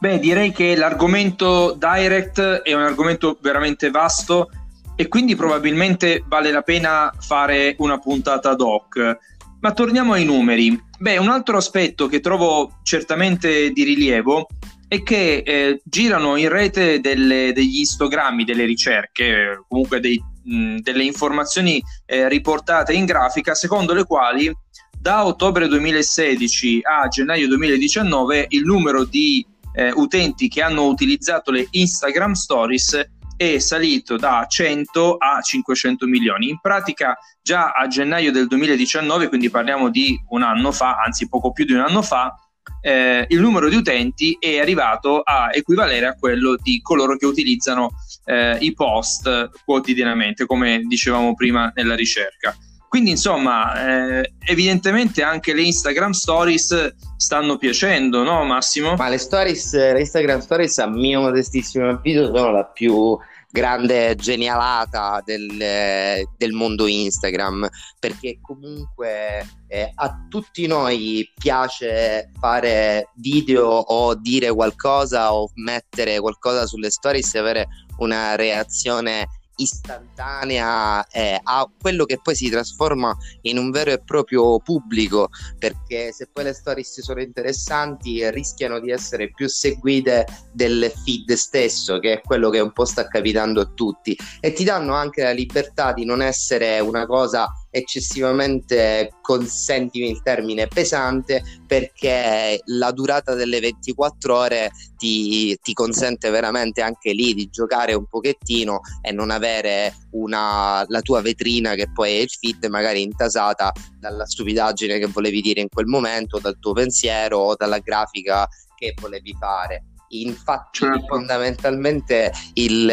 Beh, 0.00 0.20
direi 0.20 0.52
che 0.52 0.76
l'argomento 0.76 1.76
direct 1.76 2.40
è 2.40 2.72
un 2.72 2.82
argomento 2.82 3.36
veramente 3.40 3.90
vasto 3.90 4.48
e 4.94 5.08
quindi 5.08 5.34
probabilmente 5.34 6.22
vale 6.26 6.52
la 6.52 6.62
pena 6.62 7.12
fare 7.18 7.74
una 7.78 7.98
puntata 7.98 8.50
ad 8.50 8.60
hoc. 8.60 9.18
Ma 9.60 9.72
torniamo 9.72 10.12
ai 10.12 10.24
numeri. 10.24 10.80
Beh, 10.98 11.18
un 11.18 11.28
altro 11.28 11.56
aspetto 11.56 12.06
che 12.06 12.20
trovo 12.20 12.78
certamente 12.84 13.70
di 13.70 13.82
rilievo 13.82 14.46
è 14.86 15.02
che 15.02 15.42
eh, 15.44 15.80
girano 15.84 16.36
in 16.36 16.48
rete 16.48 17.00
delle, 17.00 17.52
degli 17.52 17.80
istogrammi, 17.80 18.44
delle 18.44 18.64
ricerche, 18.64 19.64
comunque 19.66 19.98
dei, 19.98 20.22
mh, 20.44 20.76
delle 20.78 21.02
informazioni 21.02 21.82
eh, 22.06 22.28
riportate 22.28 22.92
in 22.92 23.04
grafica, 23.04 23.54
secondo 23.54 23.94
le 23.94 24.04
quali 24.04 24.52
da 25.00 25.26
ottobre 25.26 25.68
2016 25.68 26.80
a 26.82 27.08
gennaio 27.08 27.46
2019 27.48 28.46
il 28.50 28.64
numero 28.64 29.04
di 29.04 29.44
eh, 29.78 29.92
utenti 29.94 30.48
che 30.48 30.60
hanno 30.60 30.86
utilizzato 30.86 31.52
le 31.52 31.68
Instagram 31.70 32.32
Stories 32.32 33.10
è 33.36 33.58
salito 33.58 34.16
da 34.16 34.44
100 34.48 35.16
a 35.16 35.40
500 35.40 36.06
milioni. 36.06 36.48
In 36.48 36.58
pratica 36.60 37.16
già 37.40 37.70
a 37.70 37.86
gennaio 37.86 38.32
del 38.32 38.48
2019, 38.48 39.28
quindi 39.28 39.48
parliamo 39.48 39.88
di 39.88 40.20
un 40.30 40.42
anno 40.42 40.72
fa, 40.72 40.96
anzi 40.96 41.28
poco 41.28 41.52
più 41.52 41.64
di 41.64 41.74
un 41.74 41.80
anno 41.80 42.02
fa, 42.02 42.34
eh, 42.80 43.24
il 43.28 43.40
numero 43.40 43.68
di 43.68 43.76
utenti 43.76 44.36
è 44.40 44.58
arrivato 44.58 45.20
a 45.20 45.50
equivalere 45.52 46.06
a 46.06 46.14
quello 46.14 46.56
di 46.60 46.80
coloro 46.82 47.16
che 47.16 47.26
utilizzano 47.26 47.90
eh, 48.24 48.56
i 48.60 48.72
post 48.72 49.50
quotidianamente, 49.64 50.44
come 50.44 50.82
dicevamo 50.88 51.34
prima 51.34 51.70
nella 51.76 51.94
ricerca. 51.94 52.52
Quindi 52.88 53.10
insomma, 53.10 54.20
eh, 54.20 54.32
evidentemente 54.46 55.22
anche 55.22 55.52
le 55.52 55.62
Instagram 55.62 56.12
Stories 56.12 56.94
stanno 57.16 57.58
piacendo, 57.58 58.22
no 58.22 58.44
Massimo? 58.44 58.94
Ma 58.96 59.08
le 59.08 59.18
stories, 59.18 59.74
le 59.74 60.00
Instagram 60.00 60.40
Stories 60.40 60.78
a 60.78 60.86
mio 60.86 61.20
modestissimo 61.20 61.88
avviso 61.88 62.34
sono 62.34 62.50
la 62.50 62.64
più 62.64 63.18
grande 63.50 64.14
genialata 64.14 65.22
del, 65.24 66.24
del 66.36 66.52
mondo 66.52 66.86
Instagram, 66.86 67.68
perché 67.98 68.38
comunque 68.40 69.46
eh, 69.68 69.90
a 69.94 70.26
tutti 70.28 70.66
noi 70.66 71.30
piace 71.36 72.30
fare 72.38 73.10
video 73.16 73.68
o 73.68 74.14
dire 74.14 74.50
qualcosa 74.52 75.34
o 75.34 75.50
mettere 75.54 76.20
qualcosa 76.20 76.66
sulle 76.66 76.90
stories 76.90 77.34
e 77.34 77.38
avere 77.38 77.66
una 77.98 78.34
reazione 78.34 79.26
istantanea 79.58 81.06
eh, 81.08 81.38
a 81.42 81.70
quello 81.80 82.04
che 82.04 82.18
poi 82.22 82.34
si 82.34 82.48
trasforma 82.50 83.16
in 83.42 83.58
un 83.58 83.70
vero 83.70 83.92
e 83.92 84.02
proprio 84.02 84.58
pubblico 84.60 85.28
perché 85.58 86.12
se 86.12 86.28
poi 86.32 86.44
le 86.44 86.52
stories 86.52 87.00
sono 87.00 87.20
interessanti 87.20 88.28
rischiano 88.30 88.80
di 88.80 88.90
essere 88.90 89.30
più 89.30 89.48
seguite 89.48 90.26
del 90.52 90.92
feed 91.04 91.32
stesso 91.34 91.98
che 91.98 92.14
è 92.14 92.20
quello 92.20 92.50
che 92.50 92.60
un 92.60 92.72
po' 92.72 92.84
sta 92.84 93.06
capitando 93.08 93.60
a 93.60 93.70
tutti. 93.74 94.16
E 94.40 94.52
ti 94.52 94.64
danno 94.64 94.94
anche 94.94 95.22
la 95.22 95.30
libertà 95.30 95.92
di 95.92 96.04
non 96.04 96.22
essere 96.22 96.80
una 96.80 97.06
cosa 97.06 97.52
eccessivamente, 97.78 99.12
consentimi 99.20 100.10
il 100.10 100.22
termine, 100.22 100.68
pesante 100.68 101.42
perché 101.66 102.60
la 102.66 102.90
durata 102.92 103.34
delle 103.34 103.60
24 103.60 104.36
ore 104.36 104.70
ti, 104.96 105.56
ti, 105.62 105.72
consente 105.72 106.30
veramente 106.30 106.82
anche 106.82 107.12
lì 107.12 107.34
di 107.34 107.48
giocare 107.50 107.94
un 107.94 108.06
pochettino 108.06 108.80
e 109.02 109.12
non 109.12 109.30
avere 109.30 109.94
una, 110.12 110.84
la 110.88 111.00
tua 111.00 111.20
vetrina 111.20 111.74
che 111.74 111.90
poi 111.92 112.12
è 112.12 112.20
il 112.20 112.30
feed 112.30 112.64
magari 112.66 113.02
intasata 113.02 113.72
dalla 113.98 114.26
stupidaggine 114.26 114.98
che 114.98 115.06
volevi 115.06 115.40
dire 115.40 115.60
in 115.60 115.68
quel 115.68 115.86
momento, 115.86 116.38
dal 116.38 116.58
tuo 116.58 116.72
pensiero 116.72 117.38
o 117.38 117.56
dalla 117.56 117.78
grafica 117.78 118.46
che 118.74 118.94
volevi 119.00 119.34
fare. 119.38 119.84
Infatti, 120.08 120.78
certo. 120.78 121.06
fondamentalmente 121.06 122.32
il, 122.54 122.90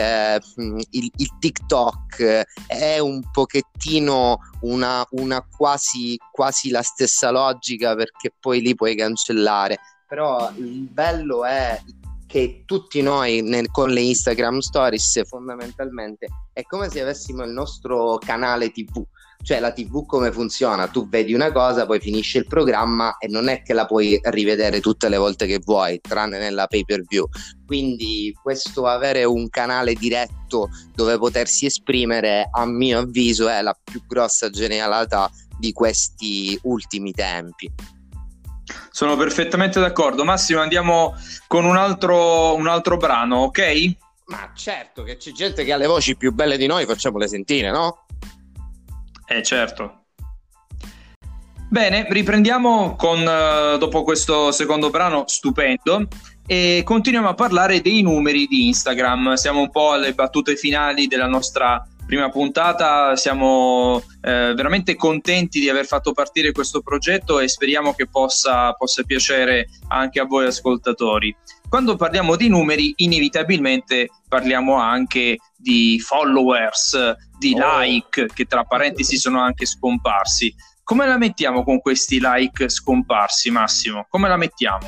il, 0.91 1.11
il, 1.15 1.29
TikTok 1.39 2.43
è 2.67 2.99
un 2.99 3.21
pochettino 3.31 4.39
una, 4.61 5.05
una 5.11 5.45
quasi, 5.49 6.17
quasi 6.31 6.69
la 6.69 6.81
stessa 6.81 7.31
logica 7.31 7.95
perché 7.95 8.33
poi 8.37 8.61
li 8.61 8.75
puoi 8.75 8.95
cancellare. 8.95 9.77
Però 10.07 10.51
il 10.57 10.89
bello 10.89 11.45
è 11.45 11.81
che 12.27 12.63
tutti 12.65 13.01
noi 13.01 13.41
nel, 13.41 13.71
con 13.71 13.91
le 13.91 14.01
Instagram 14.01 14.59
stories 14.59 15.25
fondamentalmente 15.25 16.27
è 16.51 16.63
come 16.63 16.89
se 16.89 17.01
avessimo 17.01 17.43
il 17.43 17.51
nostro 17.51 18.17
canale 18.17 18.71
TV 18.71 19.03
cioè 19.43 19.59
la 19.59 19.71
TV 19.71 20.05
come 20.05 20.31
funziona? 20.31 20.87
Tu 20.87 21.07
vedi 21.07 21.33
una 21.33 21.51
cosa, 21.51 21.85
poi 21.85 21.99
finisce 21.99 22.39
il 22.39 22.47
programma 22.47 23.17
e 23.17 23.27
non 23.27 23.47
è 23.47 23.61
che 23.61 23.73
la 23.73 23.85
puoi 23.85 24.19
rivedere 24.23 24.79
tutte 24.79 25.09
le 25.09 25.17
volte 25.17 25.45
che 25.45 25.59
vuoi, 25.63 25.99
tranne 26.01 26.39
nella 26.39 26.67
pay 26.67 26.83
per 26.83 27.03
view. 27.07 27.27
Quindi 27.65 28.35
questo 28.41 28.87
avere 28.87 29.23
un 29.23 29.49
canale 29.49 29.93
diretto 29.93 30.69
dove 30.93 31.17
potersi 31.17 31.65
esprimere, 31.65 32.49
a 32.51 32.65
mio 32.65 32.99
avviso, 32.99 33.47
è 33.47 33.61
la 33.61 33.77
più 33.81 34.01
grossa 34.07 34.49
genialata 34.49 35.29
di 35.57 35.71
questi 35.71 36.57
ultimi 36.63 37.11
tempi. 37.11 37.71
Sono 38.89 39.15
perfettamente 39.15 39.79
d'accordo. 39.79 40.23
Massimo, 40.23 40.59
andiamo 40.59 41.15
con 41.47 41.65
un 41.65 41.77
altro, 41.77 42.55
un 42.55 42.67
altro 42.67 42.97
brano, 42.97 43.37
ok? 43.43 43.95
Ma 44.27 44.51
certo 44.55 45.03
che 45.03 45.17
c'è 45.17 45.31
gente 45.31 45.63
che 45.63 45.71
ha 45.71 45.77
le 45.77 45.85
voci 45.85 46.15
più 46.15 46.33
belle 46.33 46.57
di 46.57 46.65
noi, 46.65 46.85
facciamole 46.85 47.27
sentire, 47.27 47.69
no? 47.69 48.05
Eh 49.27 49.43
certo. 49.43 50.05
Bene, 51.67 52.05
riprendiamo 52.09 52.95
con, 52.95 53.19
uh, 53.19 53.77
dopo 53.77 54.03
questo 54.03 54.51
secondo 54.51 54.89
brano 54.89 55.23
stupendo 55.27 56.07
e 56.45 56.83
continuiamo 56.85 57.29
a 57.29 57.33
parlare 57.33 57.81
dei 57.81 58.01
numeri 58.01 58.45
di 58.45 58.67
Instagram. 58.67 59.33
Siamo 59.33 59.61
un 59.61 59.71
po' 59.71 59.91
alle 59.91 60.13
battute 60.13 60.55
finali 60.55 61.07
della 61.07 61.27
nostra 61.27 61.85
prima 62.05 62.29
puntata, 62.29 63.15
siamo 63.15 64.03
eh, 64.21 64.53
veramente 64.55 64.95
contenti 64.95 65.59
di 65.59 65.69
aver 65.69 65.85
fatto 65.85 66.13
partire 66.13 66.51
questo 66.51 66.81
progetto 66.81 67.39
e 67.39 67.47
speriamo 67.47 67.93
che 67.93 68.07
possa, 68.07 68.73
possa 68.73 69.03
piacere 69.03 69.67
anche 69.87 70.19
a 70.19 70.25
voi 70.25 70.45
ascoltatori. 70.45 71.35
Quando 71.67 71.95
parliamo 71.95 72.35
di 72.35 72.47
numeri, 72.47 72.93
inevitabilmente 72.97 74.09
parliamo 74.29 74.75
anche 74.75 75.37
di 75.65 75.99
followers, 75.99 76.95
di 77.39 77.55
oh. 77.59 77.79
like, 77.79 78.27
che 78.31 78.45
tra 78.45 78.63
parentesi 78.65 79.17
sono 79.17 79.41
anche 79.41 79.65
scomparsi. 79.65 80.53
Come 80.83 81.07
la 81.07 81.17
mettiamo 81.17 81.63
con 81.63 81.79
questi 81.81 82.19
like 82.21 82.69
scomparsi, 82.69 83.49
Massimo? 83.49 84.05
Come 84.07 84.27
la 84.27 84.37
mettiamo? 84.37 84.87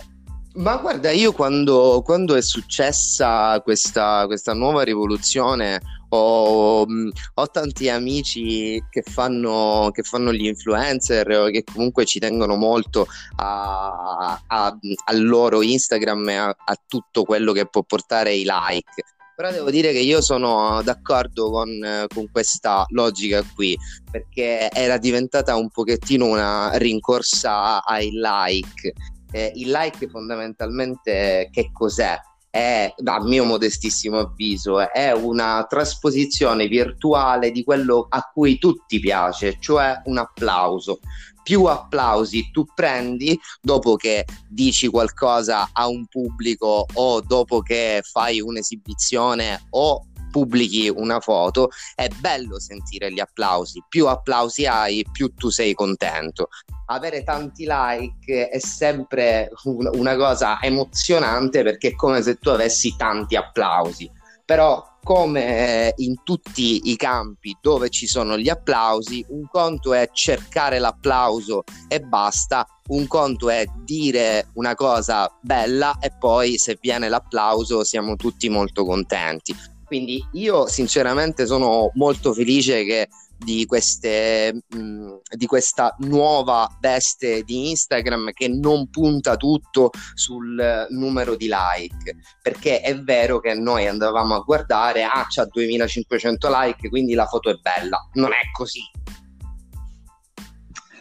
Ma 0.58 0.78
guarda, 0.78 1.10
io 1.10 1.34
quando, 1.34 2.04
quando 2.04 2.36
è 2.36 2.42
successa 2.42 3.60
questa, 3.62 4.26
questa 4.28 4.54
nuova 4.54 4.84
rivoluzione 4.84 5.82
ho, 6.10 6.82
ho, 6.82 7.48
tanti 7.50 7.90
amici 7.90 8.82
che 8.90 9.02
fanno, 9.02 9.90
che 9.92 10.04
fanno, 10.04 10.32
gli 10.32 10.46
influencer 10.46 11.30
o 11.32 11.46
che 11.50 11.64
comunque 11.64 12.06
ci 12.06 12.20
tengono 12.20 12.56
molto 12.56 13.08
a, 13.36 14.42
a, 14.48 14.78
al 15.06 15.26
loro 15.26 15.62
Instagram 15.62 16.30
e 16.30 16.36
a, 16.36 16.48
a, 16.48 16.82
tutto 16.88 17.24
quello 17.24 17.52
che 17.52 17.68
può 17.68 17.84
portare 17.84 18.34
i 18.34 18.44
like. 18.46 19.04
Però 19.38 19.52
devo 19.52 19.70
dire 19.70 19.92
che 19.92 20.00
io 20.00 20.20
sono 20.20 20.82
d'accordo 20.82 21.52
con, 21.52 22.08
con 22.12 22.28
questa 22.32 22.88
logica 22.90 23.44
qui, 23.54 23.78
perché 24.10 24.68
era 24.72 24.98
diventata 24.98 25.56
un 25.56 25.70
pochettino 25.70 26.26
una 26.26 26.72
rincorsa 26.78 27.84
ai 27.84 28.10
like. 28.14 28.94
Eh, 29.32 29.52
il 29.54 29.70
like 29.70 30.08
fondamentalmente 30.10 31.50
che 31.52 31.70
cos'è? 31.72 32.20
è, 32.50 32.92
a 33.04 33.24
mio 33.24 33.46
modestissimo 33.46 34.18
avviso, 34.18 34.92
è 34.92 35.12
una 35.12 35.64
trasposizione 35.70 36.68
virtuale 36.68 37.52
di 37.52 37.64
quello 37.64 38.08
a 38.10 38.28
cui 38.34 38.58
tutti 38.58 39.00
piace, 39.00 39.58
cioè 39.60 40.02
un 40.06 40.18
applauso. 40.18 41.00
Più 41.48 41.64
applausi 41.64 42.52
tu 42.52 42.66
prendi 42.76 43.40
dopo 43.62 43.96
che 43.96 44.26
dici 44.50 44.90
qualcosa 44.90 45.70
a 45.72 45.88
un 45.88 46.06
pubblico 46.08 46.86
o 46.94 47.22
dopo 47.22 47.62
che 47.62 48.02
fai 48.04 48.42
un'esibizione 48.42 49.68
o 49.70 50.08
pubblichi 50.30 50.90
una 50.90 51.22
foto, 51.22 51.70
è 51.96 52.10
bello 52.20 52.60
sentire 52.60 53.14
gli 53.14 53.22
applausi. 53.22 53.82
Più 53.88 54.08
applausi 54.08 54.66
hai, 54.66 55.06
più 55.10 55.34
tu 55.36 55.48
sei 55.48 55.74
contento. 55.74 56.50
Avere 56.88 57.24
tanti 57.24 57.66
like 57.66 58.50
è 58.50 58.60
sempre 58.60 59.50
una 59.64 60.18
cosa 60.18 60.62
emozionante 60.62 61.64
perché 61.64 61.88
è 61.88 61.96
come 61.96 62.22
se 62.22 62.36
tu 62.36 62.50
avessi 62.50 62.94
tanti 62.98 63.38
applausi. 63.38 64.12
Però 64.48 64.96
come 65.04 65.94
in 65.98 66.24
tutti 66.24 66.90
i 66.90 66.96
campi 66.96 67.58
dove 67.62 67.90
ci 67.90 68.08
sono 68.08 68.38
gli 68.38 68.48
applausi, 68.48 69.26
un 69.28 69.46
conto 69.52 69.94
è 69.94 70.10
cercare 70.14 70.80
l'applauso 70.80 71.66
e 71.90 72.00
basta, 72.00 72.66
un 72.88 73.08
conto 73.08 73.50
è 73.50 73.66
dire 73.84 74.48
una 74.54 74.74
cosa 74.74 75.30
bella 75.42 75.98
e 76.00 76.14
poi 76.18 76.58
se 76.58 76.78
viene 76.80 77.10
l'applauso 77.10 77.84
siamo 77.84 78.16
tutti 78.16 78.48
molto 78.48 78.86
contenti. 78.86 79.54
Quindi 79.84 80.26
io 80.34 80.66
sinceramente 80.68 81.46
sono 81.46 81.92
molto 81.96 82.34
felice 82.34 82.86
che 82.86 83.10
di, 83.38 83.66
queste, 83.66 84.64
mh, 84.68 85.18
di 85.36 85.46
questa 85.46 85.96
nuova 86.00 86.68
veste 86.80 87.44
di 87.44 87.70
Instagram 87.70 88.32
che 88.32 88.48
non 88.48 88.90
punta 88.90 89.36
tutto 89.36 89.92
sul 90.14 90.88
numero 90.90 91.36
di 91.36 91.48
like. 91.50 92.18
Perché 92.42 92.82
è 92.82 93.00
vero 93.00 93.40
che 93.40 93.54
noi 93.54 93.88
andavamo 93.88 94.36
a 94.36 94.40
guardare 94.40 95.04
ah 95.04 95.26
c'ha 95.30 95.46
2500 95.46 96.50
like 96.50 96.90
quindi 96.90 97.14
la 97.14 97.26
foto 97.26 97.50
è 97.50 97.56
bella. 97.56 97.98
Non 98.14 98.32
è 98.32 98.50
così 98.52 98.82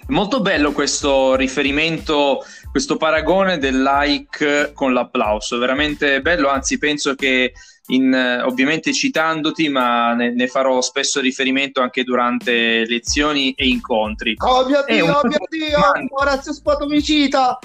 Molto 0.09 0.41
bello 0.41 0.71
questo 0.71 1.35
riferimento, 1.35 2.45
questo 2.71 2.97
paragone 2.97 3.59
del 3.59 3.83
like 3.83 4.71
con 4.73 4.93
l'applauso, 4.93 5.59
veramente 5.59 6.23
bello, 6.23 6.49
anzi 6.49 6.79
penso 6.79 7.17
che 7.17 7.53
in, 7.89 8.43
ovviamente 8.45 8.93
citandoti, 8.93 9.69
ma 9.69 10.15
ne, 10.15 10.33
ne, 10.33 10.47
farò 10.47 10.81
spesso 10.81 11.21
riferimento 11.21 11.81
anche 11.81 12.05
durante 12.05 12.87
lezioni 12.87 13.53
e 13.53 13.67
incontri. 13.67 14.35
Oh 14.39 14.65
mio 14.67 14.85
Dio, 14.87 15.07
oh 15.07 15.27
mio 15.27 15.39
Dio, 15.49 15.81
Orazio 16.11 16.53
Spoto 16.53 16.87
mi 16.87 17.03
cita! 17.03 17.59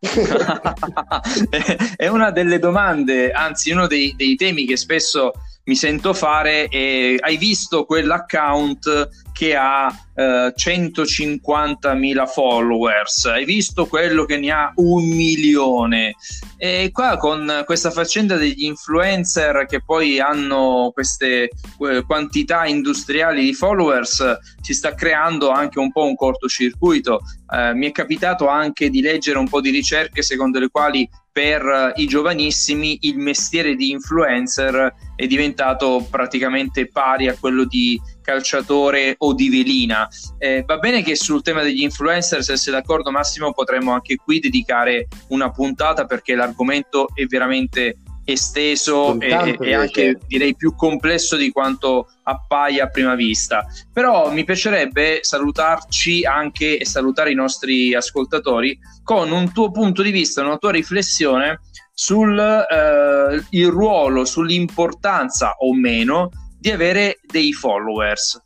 è 1.96 2.06
una 2.06 2.30
delle 2.30 2.58
domande, 2.58 3.32
anzi 3.32 3.72
uno 3.72 3.86
dei, 3.86 4.14
dei 4.16 4.36
temi 4.36 4.64
che 4.64 4.76
spesso 4.76 5.32
mi 5.64 5.74
sento 5.76 6.14
fare 6.14 6.68
e 6.68 7.18
hai 7.20 7.36
visto 7.36 7.84
quell'account 7.84 9.08
che 9.40 9.56
ha 9.56 9.90
eh, 10.14 10.52
150.000 10.54 12.26
followers, 12.26 13.24
hai 13.24 13.46
visto 13.46 13.86
quello 13.86 14.26
che 14.26 14.36
ne 14.36 14.50
ha 14.50 14.70
un 14.74 15.08
milione. 15.08 16.14
E 16.58 16.90
qua 16.92 17.16
con 17.16 17.62
questa 17.64 17.90
faccenda 17.90 18.36
degli 18.36 18.64
influencer 18.64 19.64
che 19.64 19.80
poi 19.82 20.20
hanno 20.20 20.90
queste 20.92 21.48
eh, 21.78 22.02
quantità 22.06 22.66
industriali 22.66 23.42
di 23.42 23.54
followers, 23.54 24.38
si 24.60 24.74
sta 24.74 24.92
creando 24.92 25.48
anche 25.48 25.78
un 25.78 25.90
po' 25.90 26.04
un 26.04 26.16
cortocircuito. 26.16 27.20
Eh, 27.50 27.72
mi 27.72 27.86
è 27.86 27.92
capitato 27.92 28.46
anche 28.46 28.90
di 28.90 29.00
leggere 29.00 29.38
un 29.38 29.48
po' 29.48 29.62
di 29.62 29.70
ricerche 29.70 30.20
secondo 30.20 30.58
le 30.58 30.68
quali 30.68 31.08
per 31.32 31.92
i 31.94 32.06
giovanissimi 32.06 32.98
il 33.02 33.16
mestiere 33.16 33.76
di 33.76 33.90
influencer 33.90 34.92
è 35.14 35.26
diventato 35.26 36.06
praticamente 36.10 36.88
pari 36.88 37.28
a 37.28 37.36
quello 37.38 37.64
di 37.64 37.98
calciatore 38.20 39.14
o 39.18 39.34
di 39.34 39.48
velina. 39.48 40.08
Eh, 40.38 40.62
va 40.66 40.78
bene 40.78 41.02
che 41.02 41.16
sul 41.16 41.42
tema 41.42 41.62
degli 41.62 41.82
influencer, 41.82 42.42
se 42.42 42.56
sei 42.56 42.72
d'accordo 42.72 43.10
Massimo, 43.10 43.52
potremmo 43.52 43.92
anche 43.92 44.16
qui 44.16 44.40
dedicare 44.40 45.08
una 45.28 45.50
puntata 45.50 46.04
perché 46.04 46.34
l'argomento 46.34 47.08
è 47.14 47.24
veramente 47.26 47.96
esteso 48.24 49.18
e, 49.18 49.56
e, 49.60 49.74
anche 49.74 50.18
direi 50.26 50.54
più 50.54 50.74
complesso 50.74 51.36
di 51.36 51.50
quanto 51.50 52.08
appaia 52.22 52.84
a 52.84 52.88
prima 52.88 53.14
vista. 53.14 53.66
Però 53.92 54.30
mi 54.30 54.44
piacerebbe 54.44 55.20
salutarci 55.22 56.24
anche 56.24 56.78
e 56.78 56.84
salutare 56.84 57.32
i 57.32 57.34
nostri 57.34 57.94
ascoltatori 57.94 58.78
con 59.02 59.30
un 59.30 59.52
tuo 59.52 59.70
punto 59.70 60.02
di 60.02 60.10
vista, 60.10 60.42
una 60.42 60.58
tua 60.58 60.70
riflessione 60.70 61.60
sul 61.92 62.38
eh, 62.38 63.44
il 63.50 63.68
ruolo, 63.68 64.24
sull'importanza 64.24 65.56
o 65.58 65.74
meno 65.74 66.30
di 66.60 66.70
avere 66.70 67.18
dei 67.26 67.52
followers. 67.52 68.40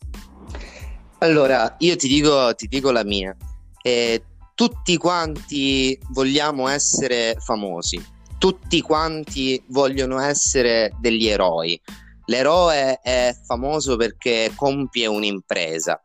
Allora, 1.19 1.75
io 1.79 1.97
ti 1.97 2.09
dico, 2.09 2.55
ti 2.55 2.67
dico 2.69 2.91
la 2.91 3.05
mia. 3.05 3.37
Eh, 3.83 4.23
tutti 4.55 4.97
quanti 4.97 5.99
vogliamo 6.13 6.69
essere 6.69 7.37
famosi 7.39 8.13
tutti 8.45 8.83
quanti 8.83 9.65
vogliono 9.69 10.21
essere 10.21 10.95
degli 11.01 11.29
eroi. 11.29 11.81
L'eroe 12.27 13.01
è 13.01 13.35
famoso 13.47 13.97
perché 13.97 14.53
compie 14.55 15.07
un'impresa. 15.07 15.99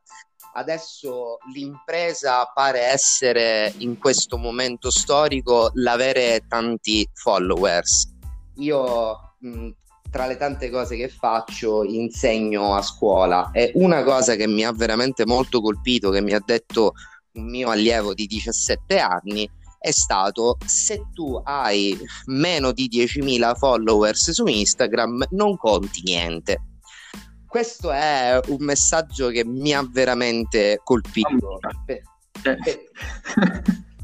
Adesso 0.53 1.39
l'impresa 1.53 2.49
pare 2.53 2.83
essere 2.83 3.73
in 3.79 3.97
questo 3.97 4.37
momento 4.37 4.89
storico 4.89 5.71
l'avere 5.73 6.45
tanti 6.47 7.05
followers. 7.13 8.09
Io 8.55 9.35
mh, 9.37 9.69
tra 10.09 10.25
le 10.25 10.37
tante 10.37 10.69
cose 10.69 10.95
che 10.95 11.09
faccio 11.09 11.83
insegno 11.83 12.73
a 12.73 12.81
scuola 12.81 13.51
e 13.51 13.71
una 13.75 14.03
cosa 14.03 14.35
che 14.35 14.47
mi 14.47 14.63
ha 14.63 14.71
veramente 14.71 15.25
molto 15.25 15.61
colpito, 15.61 16.09
che 16.09 16.21
mi 16.21 16.33
ha 16.33 16.41
detto 16.43 16.93
un 17.33 17.45
mio 17.45 17.69
allievo 17.69 18.13
di 18.13 18.25
17 18.25 18.99
anni, 18.99 19.49
è 19.79 19.91
stato 19.91 20.57
se 20.65 21.05
tu 21.13 21.39
hai 21.43 21.97
meno 22.25 22.71
di 22.71 22.89
10.000 22.91 23.55
followers 23.55 24.31
su 24.31 24.45
Instagram 24.45 25.27
non 25.31 25.55
conti 25.57 26.01
niente. 26.03 26.63
Questo 27.47 27.91
è 27.91 28.39
un 28.47 28.57
messaggio 28.59 29.29
che 29.29 29.43
mi 29.45 29.73
ha 29.73 29.87
veramente 29.89 30.81
colpito. 30.83 31.59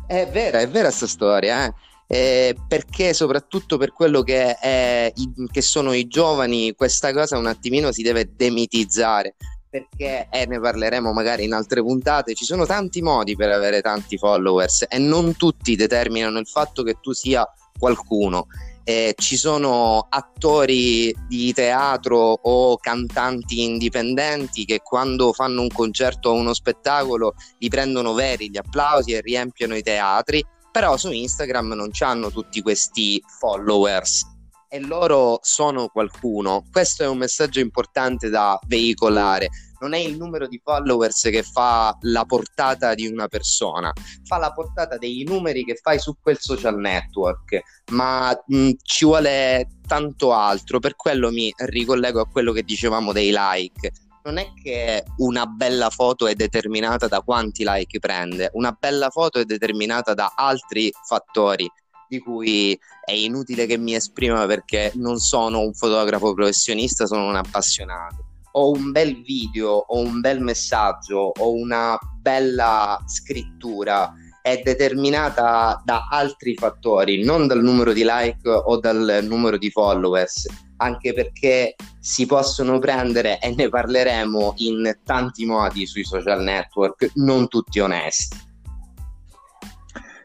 è 0.08 0.30
vera, 0.32 0.60
è 0.60 0.68
vera 0.68 0.88
questa 0.88 1.08
storia, 1.08 1.66
eh? 1.66 1.74
Eh, 2.08 2.56
perché 2.68 3.14
soprattutto 3.14 3.78
per 3.78 3.92
quello 3.92 4.22
che, 4.22 4.56
è, 4.58 5.12
che 5.52 5.62
sono 5.62 5.92
i 5.92 6.08
giovani 6.08 6.76
questa 6.76 7.12
cosa 7.12 7.36
un 7.38 7.48
attimino 7.48 7.92
si 7.92 8.04
deve 8.04 8.30
demitizzare 8.36 9.36
perché 9.76 10.28
e 10.32 10.46
ne 10.46 10.60
parleremo 10.60 11.12
magari 11.12 11.44
in 11.44 11.54
altre 11.54 11.82
puntate, 11.82 12.34
ci 12.34 12.46
sono 12.46 12.66
tanti 12.66 13.02
modi 13.02 13.36
per 13.36 13.52
avere 13.52 13.82
tanti 13.82 14.18
followers 14.18 14.86
e 14.88 14.98
non 15.00 15.36
tutti 15.36 15.76
determinano 15.76 16.40
il 16.40 16.48
fatto 16.48 16.82
che 16.84 16.98
tu 17.02 17.12
sia 17.12 17.46
qualcuno. 17.78 18.48
Eh, 18.88 19.16
ci 19.18 19.36
sono 19.36 20.06
attori 20.08 21.14
di 21.28 21.52
teatro 21.54 22.18
o 22.20 22.78
cantanti 22.78 23.64
indipendenti 23.64 24.64
che 24.64 24.80
quando 24.84 25.34
fanno 25.34 25.62
un 25.62 25.70
concerto 25.70 26.30
o 26.30 26.34
uno 26.34 26.54
spettacolo 26.54 27.34
li 27.58 27.68
prendono 27.68 28.14
veri 28.14 28.52
gli 28.52 28.58
applausi 28.58 29.14
e 29.14 29.22
riempiono 29.22 29.76
i 29.76 29.82
teatri, 29.82 30.46
però 30.76 30.98
su 30.98 31.10
Instagram 31.10 31.68
non 31.68 31.90
hanno 32.00 32.30
tutti 32.30 32.62
questi 32.62 33.24
followers 33.40 34.26
e 34.68 34.82
loro 34.82 35.40
sono 35.42 35.88
qualcuno. 35.88 36.66
Questo 36.70 37.04
è 37.04 37.08
un 37.08 37.18
messaggio 37.18 37.62
importante 37.62 38.28
da 38.28 38.60
veicolare. 38.68 39.48
Non 39.80 39.94
è 39.94 40.00
il 40.00 40.18
numero 40.18 40.48
di 40.48 40.60
followers 40.62 41.30
che 41.32 41.44
fa 41.44 41.98
la 42.02 42.26
portata 42.26 42.94
di 42.94 43.08
una 43.08 43.30
persona, 43.30 43.94
fa 44.26 44.38
la 44.38 44.52
portata 44.52 44.98
dei 44.98 45.24
numeri 45.26 45.64
che 45.64 45.80
fai 45.82 45.98
su 45.98 46.18
quel 46.22 46.40
social 46.42 46.78
network, 46.78 47.62
ma 47.92 48.38
mh, 48.46 48.72
ci 48.82 49.06
vuole 49.06 49.78
tanto 49.88 50.34
altro. 50.34 50.80
Per 50.80 50.98
quello 50.98 51.32
mi 51.32 51.54
ricollego 51.56 52.20
a 52.20 52.28
quello 52.28 52.52
che 52.52 52.64
dicevamo 52.64 53.14
dei 53.14 53.34
like. 53.34 53.94
Non 54.26 54.38
è 54.38 54.54
che 54.60 55.04
una 55.18 55.46
bella 55.46 55.92
foto 55.92 56.26
è 56.26 56.34
determinata 56.34 57.08
da 57.08 57.22
quanti 57.22 57.64
like 57.64 58.00
prende, 58.00 58.50
una 58.54 58.72
bella 58.72 59.12
foto 59.12 59.38
è 59.38 59.46
determinata 59.46 60.16
da 60.16 60.34
altri 60.36 60.92
fattori 61.08 61.70
di 62.08 62.20
cui 62.20 62.76
è 63.04 63.12
inutile 63.12 63.68
che 63.68 63.78
mi 63.78 63.94
esprima 63.94 64.48
perché 64.48 64.92
non 64.96 65.18
sono 65.20 65.60
un 65.60 65.76
fotografo 65.76 66.34
professionista, 66.34 67.06
sono 67.06 67.28
un 67.28 67.36
appassionato. 67.36 68.16
Ho 68.54 68.72
un 68.72 68.92
bel 68.92 69.22
video, 69.22 69.74
ho 69.74 70.00
un 70.00 70.20
bel 70.22 70.42
messaggio, 70.42 71.32
ho 71.38 71.52
una 71.54 71.96
bella 72.20 73.00
scrittura 73.06 74.12
è 74.42 74.62
determinata 74.64 75.82
da 75.84 76.08
altri 76.08 76.54
fattori, 76.54 77.24
non 77.24 77.48
dal 77.48 77.64
numero 77.64 77.94
di 77.94 78.04
like 78.04 78.48
o 78.48 78.78
dal 78.78 79.22
numero 79.24 79.58
di 79.58 79.72
followers, 79.72 80.46
anche 80.78 81.14
perché 81.14 81.76
si 82.00 82.26
possono 82.26 82.80
prendere 82.80 83.40
e 83.40 83.54
ne 83.56 83.70
parleremo 83.70 84.54
in 84.58 84.98
tanti 85.04 85.46
modi 85.46 85.86
sui 85.86 86.04
social 86.04 86.42
network, 86.42 87.12
non 87.16 87.48
tutti 87.48 87.80
onesti. 87.80 88.44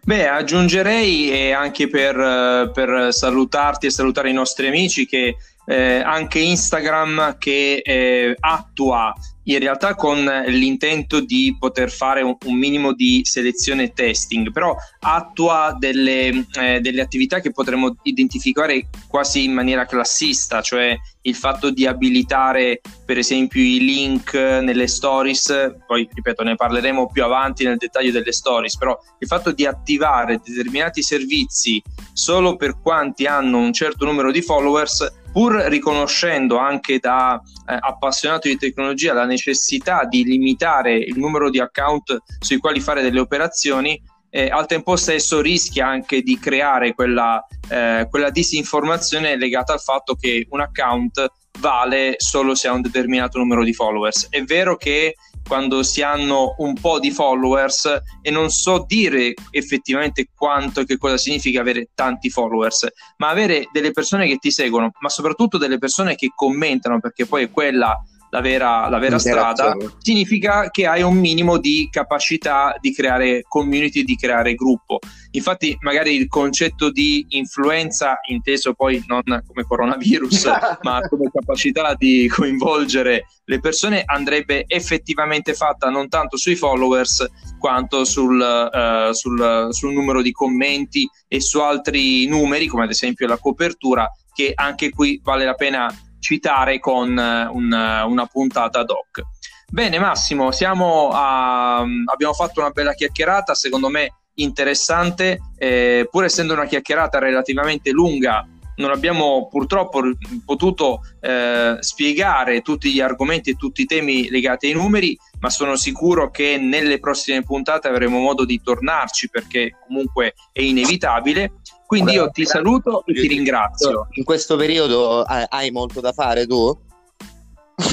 Beh, 0.02 0.28
aggiungerei 0.28 1.52
anche 1.52 1.88
per, 1.88 2.70
per, 2.72 3.12
salutarti 3.12 3.86
e 3.86 3.90
salutare 3.90 4.30
i 4.30 4.32
nostri 4.34 4.66
amici 4.66 5.06
che 5.06 5.36
eh, 5.70 6.02
anche 6.04 6.40
Instagram 6.40 7.38
che 7.38 7.80
eh, 7.84 8.34
attua 8.40 9.14
in 9.44 9.58
realtà 9.58 9.94
con 9.94 10.22
l'intento 10.46 11.20
di 11.20 11.56
poter 11.58 11.90
fare 11.90 12.22
un, 12.22 12.36
un 12.44 12.56
minimo 12.56 12.92
di 12.92 13.20
selezione 13.24 13.84
e 13.84 13.92
testing, 13.92 14.52
però 14.52 14.74
attua 15.00 15.74
delle, 15.78 16.46
eh, 16.60 16.80
delle, 16.80 17.00
attività 17.00 17.40
che 17.40 17.50
potremmo 17.50 17.96
identificare 18.02 18.88
quasi 19.08 19.44
in 19.44 19.52
maniera 19.52 19.86
classista, 19.86 20.60
cioè 20.60 20.96
il 21.22 21.34
fatto 21.34 21.70
di 21.70 21.86
abilitare 21.86 22.80
per 23.04 23.18
esempio 23.18 23.62
i 23.62 23.80
link 23.80 24.34
nelle 24.34 24.86
stories, 24.86 25.74
poi 25.86 26.08
ripeto 26.12 26.42
ne 26.42 26.54
parleremo 26.54 27.10
più 27.10 27.24
avanti 27.24 27.64
nel 27.64 27.76
dettaglio 27.76 28.12
delle 28.12 28.32
stories, 28.32 28.76
però 28.76 28.96
il 29.18 29.26
fatto 29.26 29.52
di 29.52 29.66
attivare 29.66 30.40
determinati 30.44 31.02
servizi 31.02 31.82
solo 32.12 32.56
per 32.56 32.80
quanti 32.80 33.26
hanno 33.26 33.58
un 33.58 33.72
certo 33.72 34.04
numero 34.04 34.30
di 34.30 34.42
followers 34.42 35.18
pur 35.32 35.54
riconoscendo 35.54 36.58
anche 36.58 36.98
da 36.98 37.40
eh, 37.66 37.76
appassionato 37.78 38.48
di 38.48 38.56
tecnologia 38.56 39.12
la 39.12 39.24
necessità 39.24 40.04
di 40.04 40.24
limitare 40.24 40.96
il 40.96 41.18
numero 41.18 41.50
di 41.50 41.60
account 41.60 42.16
sui 42.38 42.58
quali 42.58 42.80
fare 42.80 43.02
delle 43.02 43.20
operazioni, 43.20 44.00
eh, 44.30 44.48
al 44.48 44.66
tempo 44.66 44.96
stesso 44.96 45.40
rischia 45.40 45.86
anche 45.86 46.22
di 46.22 46.38
creare 46.38 46.94
quella, 46.94 47.44
eh, 47.68 48.06
quella 48.08 48.30
disinformazione 48.30 49.36
legata 49.36 49.72
al 49.72 49.80
fatto 49.80 50.14
che 50.14 50.46
un 50.50 50.60
account 50.60 51.26
vale 51.58 52.14
solo 52.18 52.54
se 52.54 52.68
ha 52.68 52.72
un 52.72 52.80
determinato 52.80 53.38
numero 53.38 53.64
di 53.64 53.74
followers. 53.74 54.28
È 54.30 54.42
vero 54.42 54.76
che 54.76 55.14
quando 55.50 55.82
si 55.82 56.00
hanno 56.00 56.54
un 56.58 56.74
po' 56.74 57.00
di 57.00 57.10
followers 57.10 58.02
e 58.22 58.30
non 58.30 58.50
so 58.50 58.84
dire 58.86 59.34
effettivamente 59.50 60.28
quanto 60.32 60.78
e 60.78 60.84
che 60.84 60.96
cosa 60.96 61.16
significa 61.16 61.60
avere 61.60 61.88
tanti 61.92 62.30
followers, 62.30 62.86
ma 63.16 63.30
avere 63.30 63.68
delle 63.72 63.90
persone 63.90 64.28
che 64.28 64.36
ti 64.36 64.52
seguono, 64.52 64.92
ma 65.00 65.08
soprattutto 65.08 65.58
delle 65.58 65.78
persone 65.78 66.14
che 66.14 66.30
commentano, 66.32 67.00
perché 67.00 67.26
poi 67.26 67.42
è 67.42 67.50
quella 67.50 68.00
la 68.30 68.40
vera, 68.40 68.88
la 68.88 68.98
vera 68.98 69.18
strada, 69.18 69.76
significa 69.98 70.70
che 70.70 70.86
hai 70.86 71.02
un 71.02 71.16
minimo 71.16 71.58
di 71.58 71.88
capacità 71.90 72.76
di 72.80 72.92
creare 72.92 73.42
community, 73.46 74.04
di 74.04 74.16
creare 74.16 74.54
gruppo. 74.54 74.98
Infatti, 75.32 75.76
magari 75.80 76.14
il 76.14 76.28
concetto 76.28 76.90
di 76.90 77.26
influenza, 77.30 78.18
inteso 78.28 78.72
poi 78.74 79.02
non 79.06 79.22
come 79.46 79.64
coronavirus, 79.64 80.44
ma 80.82 81.00
come 81.08 81.30
capacità 81.32 81.94
di 81.94 82.28
coinvolgere 82.28 83.26
le 83.44 83.60
persone, 83.60 84.02
andrebbe 84.04 84.64
effettivamente 84.66 85.54
fatta 85.54 85.88
non 85.90 86.08
tanto 86.08 86.36
sui 86.36 86.54
followers 86.54 87.26
quanto 87.58 88.04
sul, 88.04 88.40
uh, 88.40 89.12
sul, 89.12 89.68
sul 89.70 89.92
numero 89.92 90.22
di 90.22 90.32
commenti 90.32 91.08
e 91.26 91.40
su 91.40 91.60
altri 91.60 92.26
numeri, 92.26 92.66
come 92.66 92.84
ad 92.84 92.90
esempio 92.90 93.26
la 93.26 93.38
copertura, 93.38 94.08
che 94.32 94.52
anche 94.54 94.90
qui 94.90 95.20
vale 95.22 95.44
la 95.44 95.54
pena 95.54 95.92
citare 96.20 96.78
con 96.78 97.18
eh, 97.18 97.46
un, 97.46 97.72
una 98.06 98.26
puntata 98.26 98.78
ad 98.80 98.90
hoc. 98.90 99.22
Bene 99.66 99.98
Massimo, 99.98 100.50
siamo 100.52 101.10
a... 101.12 101.78
abbiamo 101.78 102.32
fatto 102.34 102.60
una 102.60 102.70
bella 102.70 102.92
chiacchierata, 102.92 103.54
secondo 103.54 103.88
me 103.88 104.14
interessante, 104.34 105.38
eh, 105.56 106.08
pur 106.10 106.24
essendo 106.24 106.52
una 106.52 106.66
chiacchierata 106.66 107.18
relativamente 107.18 107.90
lunga, 107.90 108.46
non 108.80 108.90
abbiamo 108.90 109.46
purtroppo 109.48 110.02
potuto 110.44 111.02
eh, 111.20 111.76
spiegare 111.78 112.62
tutti 112.62 112.92
gli 112.92 113.00
argomenti 113.00 113.50
e 113.50 113.54
tutti 113.54 113.82
i 113.82 113.86
temi 113.86 114.28
legati 114.30 114.66
ai 114.66 114.72
numeri, 114.72 115.16
ma 115.38 115.50
sono 115.50 115.76
sicuro 115.76 116.30
che 116.30 116.56
nelle 116.56 116.98
prossime 116.98 117.42
puntate 117.42 117.88
avremo 117.88 118.18
modo 118.18 118.44
di 118.44 118.60
tornarci 118.60 119.28
perché 119.28 119.76
comunque 119.86 120.34
è 120.52 120.62
inevitabile. 120.62 121.52
Quindi 121.86 122.12
io 122.12 122.30
ti 122.30 122.44
saluto 122.44 123.04
e 123.04 123.12
ti 123.12 123.26
ringrazio. 123.26 124.08
In 124.12 124.24
questo 124.24 124.56
periodo 124.56 125.22
hai 125.22 125.70
molto 125.70 126.00
da 126.00 126.12
fare 126.12 126.46
tu? 126.46 126.76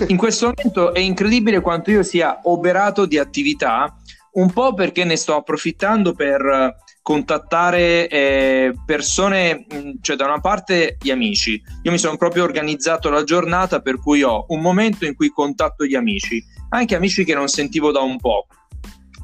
In 0.08 0.17
questo 0.17 0.47
momento 0.47 0.93
è 0.93 1.00
incredibile 1.00 1.62
quanto 1.62 1.91
io 1.91 2.04
sia 2.04 2.41
oberato 2.43 3.06
di 3.06 3.17
attività, 3.17 3.95
un 4.34 4.52
po' 4.52 4.73
perché 4.73 5.04
ne 5.04 5.15
sto 5.15 5.36
approfittando 5.36 6.13
per 6.13 6.76
contattare 7.08 8.10
eh, 8.10 8.74
persone, 8.86 9.65
mm, 9.74 9.91
cioè 10.02 10.17
da 10.17 10.26
una 10.26 10.41
parte 10.41 10.98
gli 11.00 11.10
amici. 11.10 11.54
Io 11.84 11.91
mi 11.91 11.98
sono 11.98 12.17
proprio 12.17 12.43
organizzato 12.43 13.10
la 13.10 13.24
giornata 13.24 13.80
per 13.80 13.98
cui 13.98 14.24
ho 14.24 14.43
un 14.50 14.60
momento 14.60 15.06
in 15.06 15.15
cui 15.15 15.30
contatto 15.30 15.86
gli 15.86 15.96
amici, 15.96 16.43
anche 16.72 16.98
amici 16.98 17.24
che 17.24 17.34
non 17.34 17.48
sentivo 17.48 17.93
da 17.93 18.02
un 18.02 18.17
po'. 18.17 18.48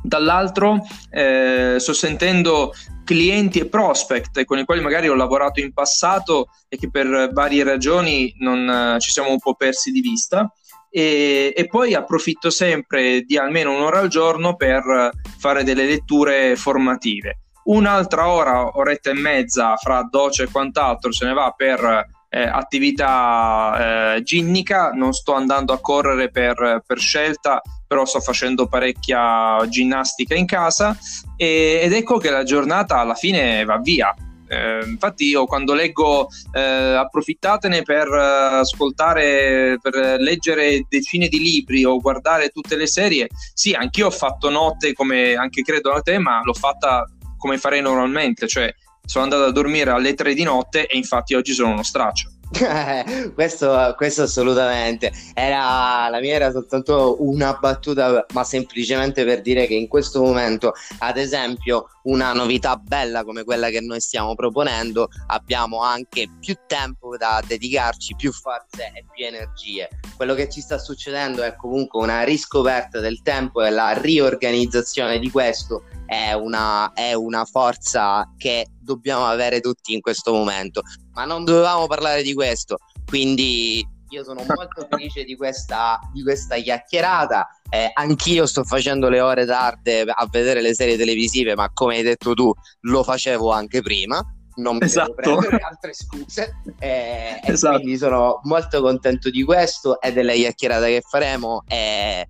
Dall'altro 0.02 0.80
eh, 1.10 1.76
sto 1.78 1.92
sentendo 1.92 2.72
clienti 3.04 3.60
e 3.60 3.68
prospect 3.68 4.46
con 4.46 4.60
i 4.60 4.64
quali 4.64 4.80
magari 4.80 5.10
ho 5.10 5.16
lavorato 5.16 5.60
in 5.60 5.74
passato 5.74 6.52
e 6.70 6.78
che 6.78 6.90
per 6.90 7.32
varie 7.34 7.66
ragioni 7.66 8.34
non, 8.38 8.96
eh, 8.96 9.00
ci 9.02 9.12
siamo 9.12 9.30
un 9.30 9.40
po' 9.40 9.56
persi 9.56 9.92
di 9.92 10.00
vista. 10.00 10.50
E, 10.90 11.52
e, 11.54 11.68
poi 11.68 11.96
approfitto 11.96 12.50
sempre 12.50 13.24
di 13.24 13.36
almeno 13.36 13.76
un'ora 13.76 14.00
al 14.00 14.08
giorno 14.08 14.56
per 14.56 15.12
fare 15.38 15.66
delle 15.66 15.86
letture 15.86 16.56
formative 16.56 17.40
un'altra 17.66 18.28
ora, 18.28 18.78
oretta 18.78 19.10
e 19.10 19.14
mezza 19.14 19.76
fra 19.78 20.08
doce 20.10 20.44
e 20.44 20.52
quant'altro 20.52 21.12
se 21.12 21.26
ne 21.26 21.34
va 21.34 21.54
per 21.56 22.08
eh, 22.34 22.42
attività 22.42 24.16
eh, 24.16 24.24
ginnica, 24.24 24.90
non 24.90 25.14
sto 25.14 25.34
andando 25.34 25.72
a 25.72 25.80
correre 25.80 26.32
per, 26.32 26.82
per, 26.86 26.98
scelta, 26.98 27.62
però 27.88 28.06
sto 28.06 28.20
facendo 28.22 28.66
parecchia 28.66 29.64
ginnastica 29.70 30.34
in 30.34 30.48
casa 30.48 30.98
e, 31.38 31.82
ed 31.84 31.94
ecco 31.94 32.18
che 32.18 32.32
la 32.32 32.44
giornata 32.44 32.98
alla 32.98 33.14
fine 33.14 33.64
va 33.66 33.78
via. 33.78 34.14
Eh, 34.48 34.84
infatti 34.86 35.26
io 35.26 35.46
quando 35.46 35.74
leggo 35.74 36.28
eh, 36.52 36.60
approfittatene 36.60 37.82
per 37.82 38.08
uh, 38.08 38.60
ascoltare, 38.60 39.78
per 39.82 40.20
leggere 40.20 40.86
decine 40.88 41.28
di 41.28 41.40
libri 41.40 41.86
o 41.86 41.98
guardare 41.98 42.50
tutte 42.50 42.76
le 42.76 42.88
serie, 42.88 43.28
sì, 43.54 43.74
anch'io 43.74 44.08
ho 44.08 44.12
fatto 44.12 44.50
notte 44.50 44.94
come 44.94 45.36
anche 45.36 45.62
credo 45.62 45.92
a 45.94 46.02
te, 46.02 46.18
ma 46.20 46.42
l'ho 46.44 46.54
fatta 46.54 47.06
come 47.44 47.58
farei 47.58 47.82
normalmente, 47.82 48.48
cioè 48.48 48.74
sono 49.06 49.26
andato 49.26 49.44
a 49.44 49.52
dormire 49.52 49.92
alle 49.92 50.14
3 50.14 50.34
di 50.34 50.44
notte 50.44 50.88
e 50.88 50.96
infatti 50.96 51.34
oggi 51.34 51.52
sono 51.52 51.74
uno 51.74 51.84
straccio. 51.84 52.30
questo, 53.34 53.94
questo, 53.98 54.22
assolutamente 54.22 55.12
era 55.34 56.08
la 56.08 56.20
mia 56.22 56.36
era 56.36 56.52
soltanto 56.52 57.18
una 57.20 57.58
battuta 57.60 58.26
ma 58.32 58.44
semplicemente 58.44 59.26
per 59.26 59.42
dire 59.42 59.66
che 59.66 59.74
in 59.74 59.88
questo 59.88 60.22
momento 60.22 60.74
ad 61.00 61.18
esempio 61.18 61.88
una 62.04 62.34
novità 62.34 62.76
bella 62.76 63.24
come 63.24 63.44
quella 63.44 63.70
che 63.70 63.82
noi 63.82 64.00
stiamo 64.00 64.36
proponendo 64.36 65.08
abbiamo 65.28 65.82
anche 65.82 66.30
più 66.40 66.56
tempo 66.68 67.18
da 67.18 67.42
dedicarci 67.46 68.16
più 68.16 68.32
forze 68.32 68.92
e 68.94 69.06
più 69.14 69.26
energie 69.26 69.90
quello 70.16 70.34
che 70.34 70.50
ci 70.50 70.62
sta 70.62 70.78
succedendo 70.78 71.44
è 71.44 71.56
comunque 71.56 72.02
una 72.02 72.24
riscoperta 72.24 73.00
del 73.00 73.22
tempo 73.22 73.64
e 73.64 73.70
la 73.70 73.94
riorganizzazione 73.94 75.20
di 75.20 75.30
questo 75.30 75.84
è 76.06 76.34
una, 76.34 76.94
è 76.94 77.14
una 77.14 77.46
forza 77.46 78.32
che 78.38 78.68
dobbiamo 78.80 79.26
avere 79.26 79.60
tutti 79.60 79.94
in 79.94 80.02
questo 80.02 80.32
momento. 80.32 80.82
Ma 81.14 81.26
non 81.26 81.44
dovevamo 81.44 81.88
parlare 81.88 82.22
di 82.22 82.34
questo, 82.34 82.78
quindi 83.06 83.86
io 84.14 84.24
sono 84.24 84.44
molto 84.56 84.88
felice 84.90 85.24
di 85.24 85.36
questa, 85.36 86.00
di 86.12 86.22
questa 86.22 86.56
chiacchierata. 86.58 87.48
Eh, 87.70 87.90
anch'io 87.94 88.46
sto 88.46 88.64
facendo 88.64 89.10
le 89.10 89.20
ore 89.20 89.46
tarde 89.46 90.02
a 90.02 90.28
vedere 90.30 90.62
le 90.62 90.74
serie 90.74 90.98
televisive, 90.98 91.56
ma 91.56 91.70
come 91.74 91.98
hai 91.98 92.04
detto 92.04 92.34
tu, 92.34 92.52
lo 92.82 93.04
facevo 93.04 93.52
anche 93.52 93.82
prima. 93.82 94.24
Non 94.56 94.78
mi 94.78 94.84
esatto. 94.86 95.16
devo 95.16 95.38
prendere 95.38 95.64
altre 95.64 95.94
scuse. 95.94 96.62
Eh, 96.78 97.40
esatto. 97.44 97.80
Quindi 97.80 97.98
sono 97.98 98.40
molto 98.44 98.82
contento 98.82 99.32
di 99.32 99.44
questo 99.44 100.00
e 100.00 100.14
della 100.14 100.34
chiacchierata 100.34 100.86
che 100.86 101.02
faremo. 101.02 101.64
E, 101.68 102.30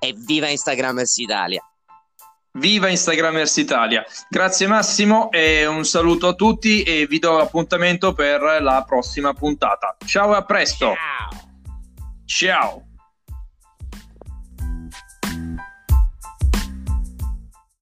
e 0.00 0.14
viva 0.26 0.48
Instagramers 0.48 1.16
Italia! 1.18 1.62
Viva 2.56 2.88
Instagramers 2.88 3.56
Italia. 3.56 4.04
Grazie 4.28 4.66
Massimo 4.66 5.30
e 5.30 5.66
un 5.66 5.84
saluto 5.84 6.28
a 6.28 6.34
tutti 6.34 6.82
e 6.82 7.06
vi 7.06 7.18
do 7.18 7.38
appuntamento 7.38 8.12
per 8.12 8.40
la 8.60 8.84
prossima 8.86 9.32
puntata. 9.32 9.96
Ciao 10.04 10.32
e 10.32 10.36
a 10.36 10.42
presto. 10.42 10.94
Ciao. 10.94 11.44
Ciao. 12.24 12.85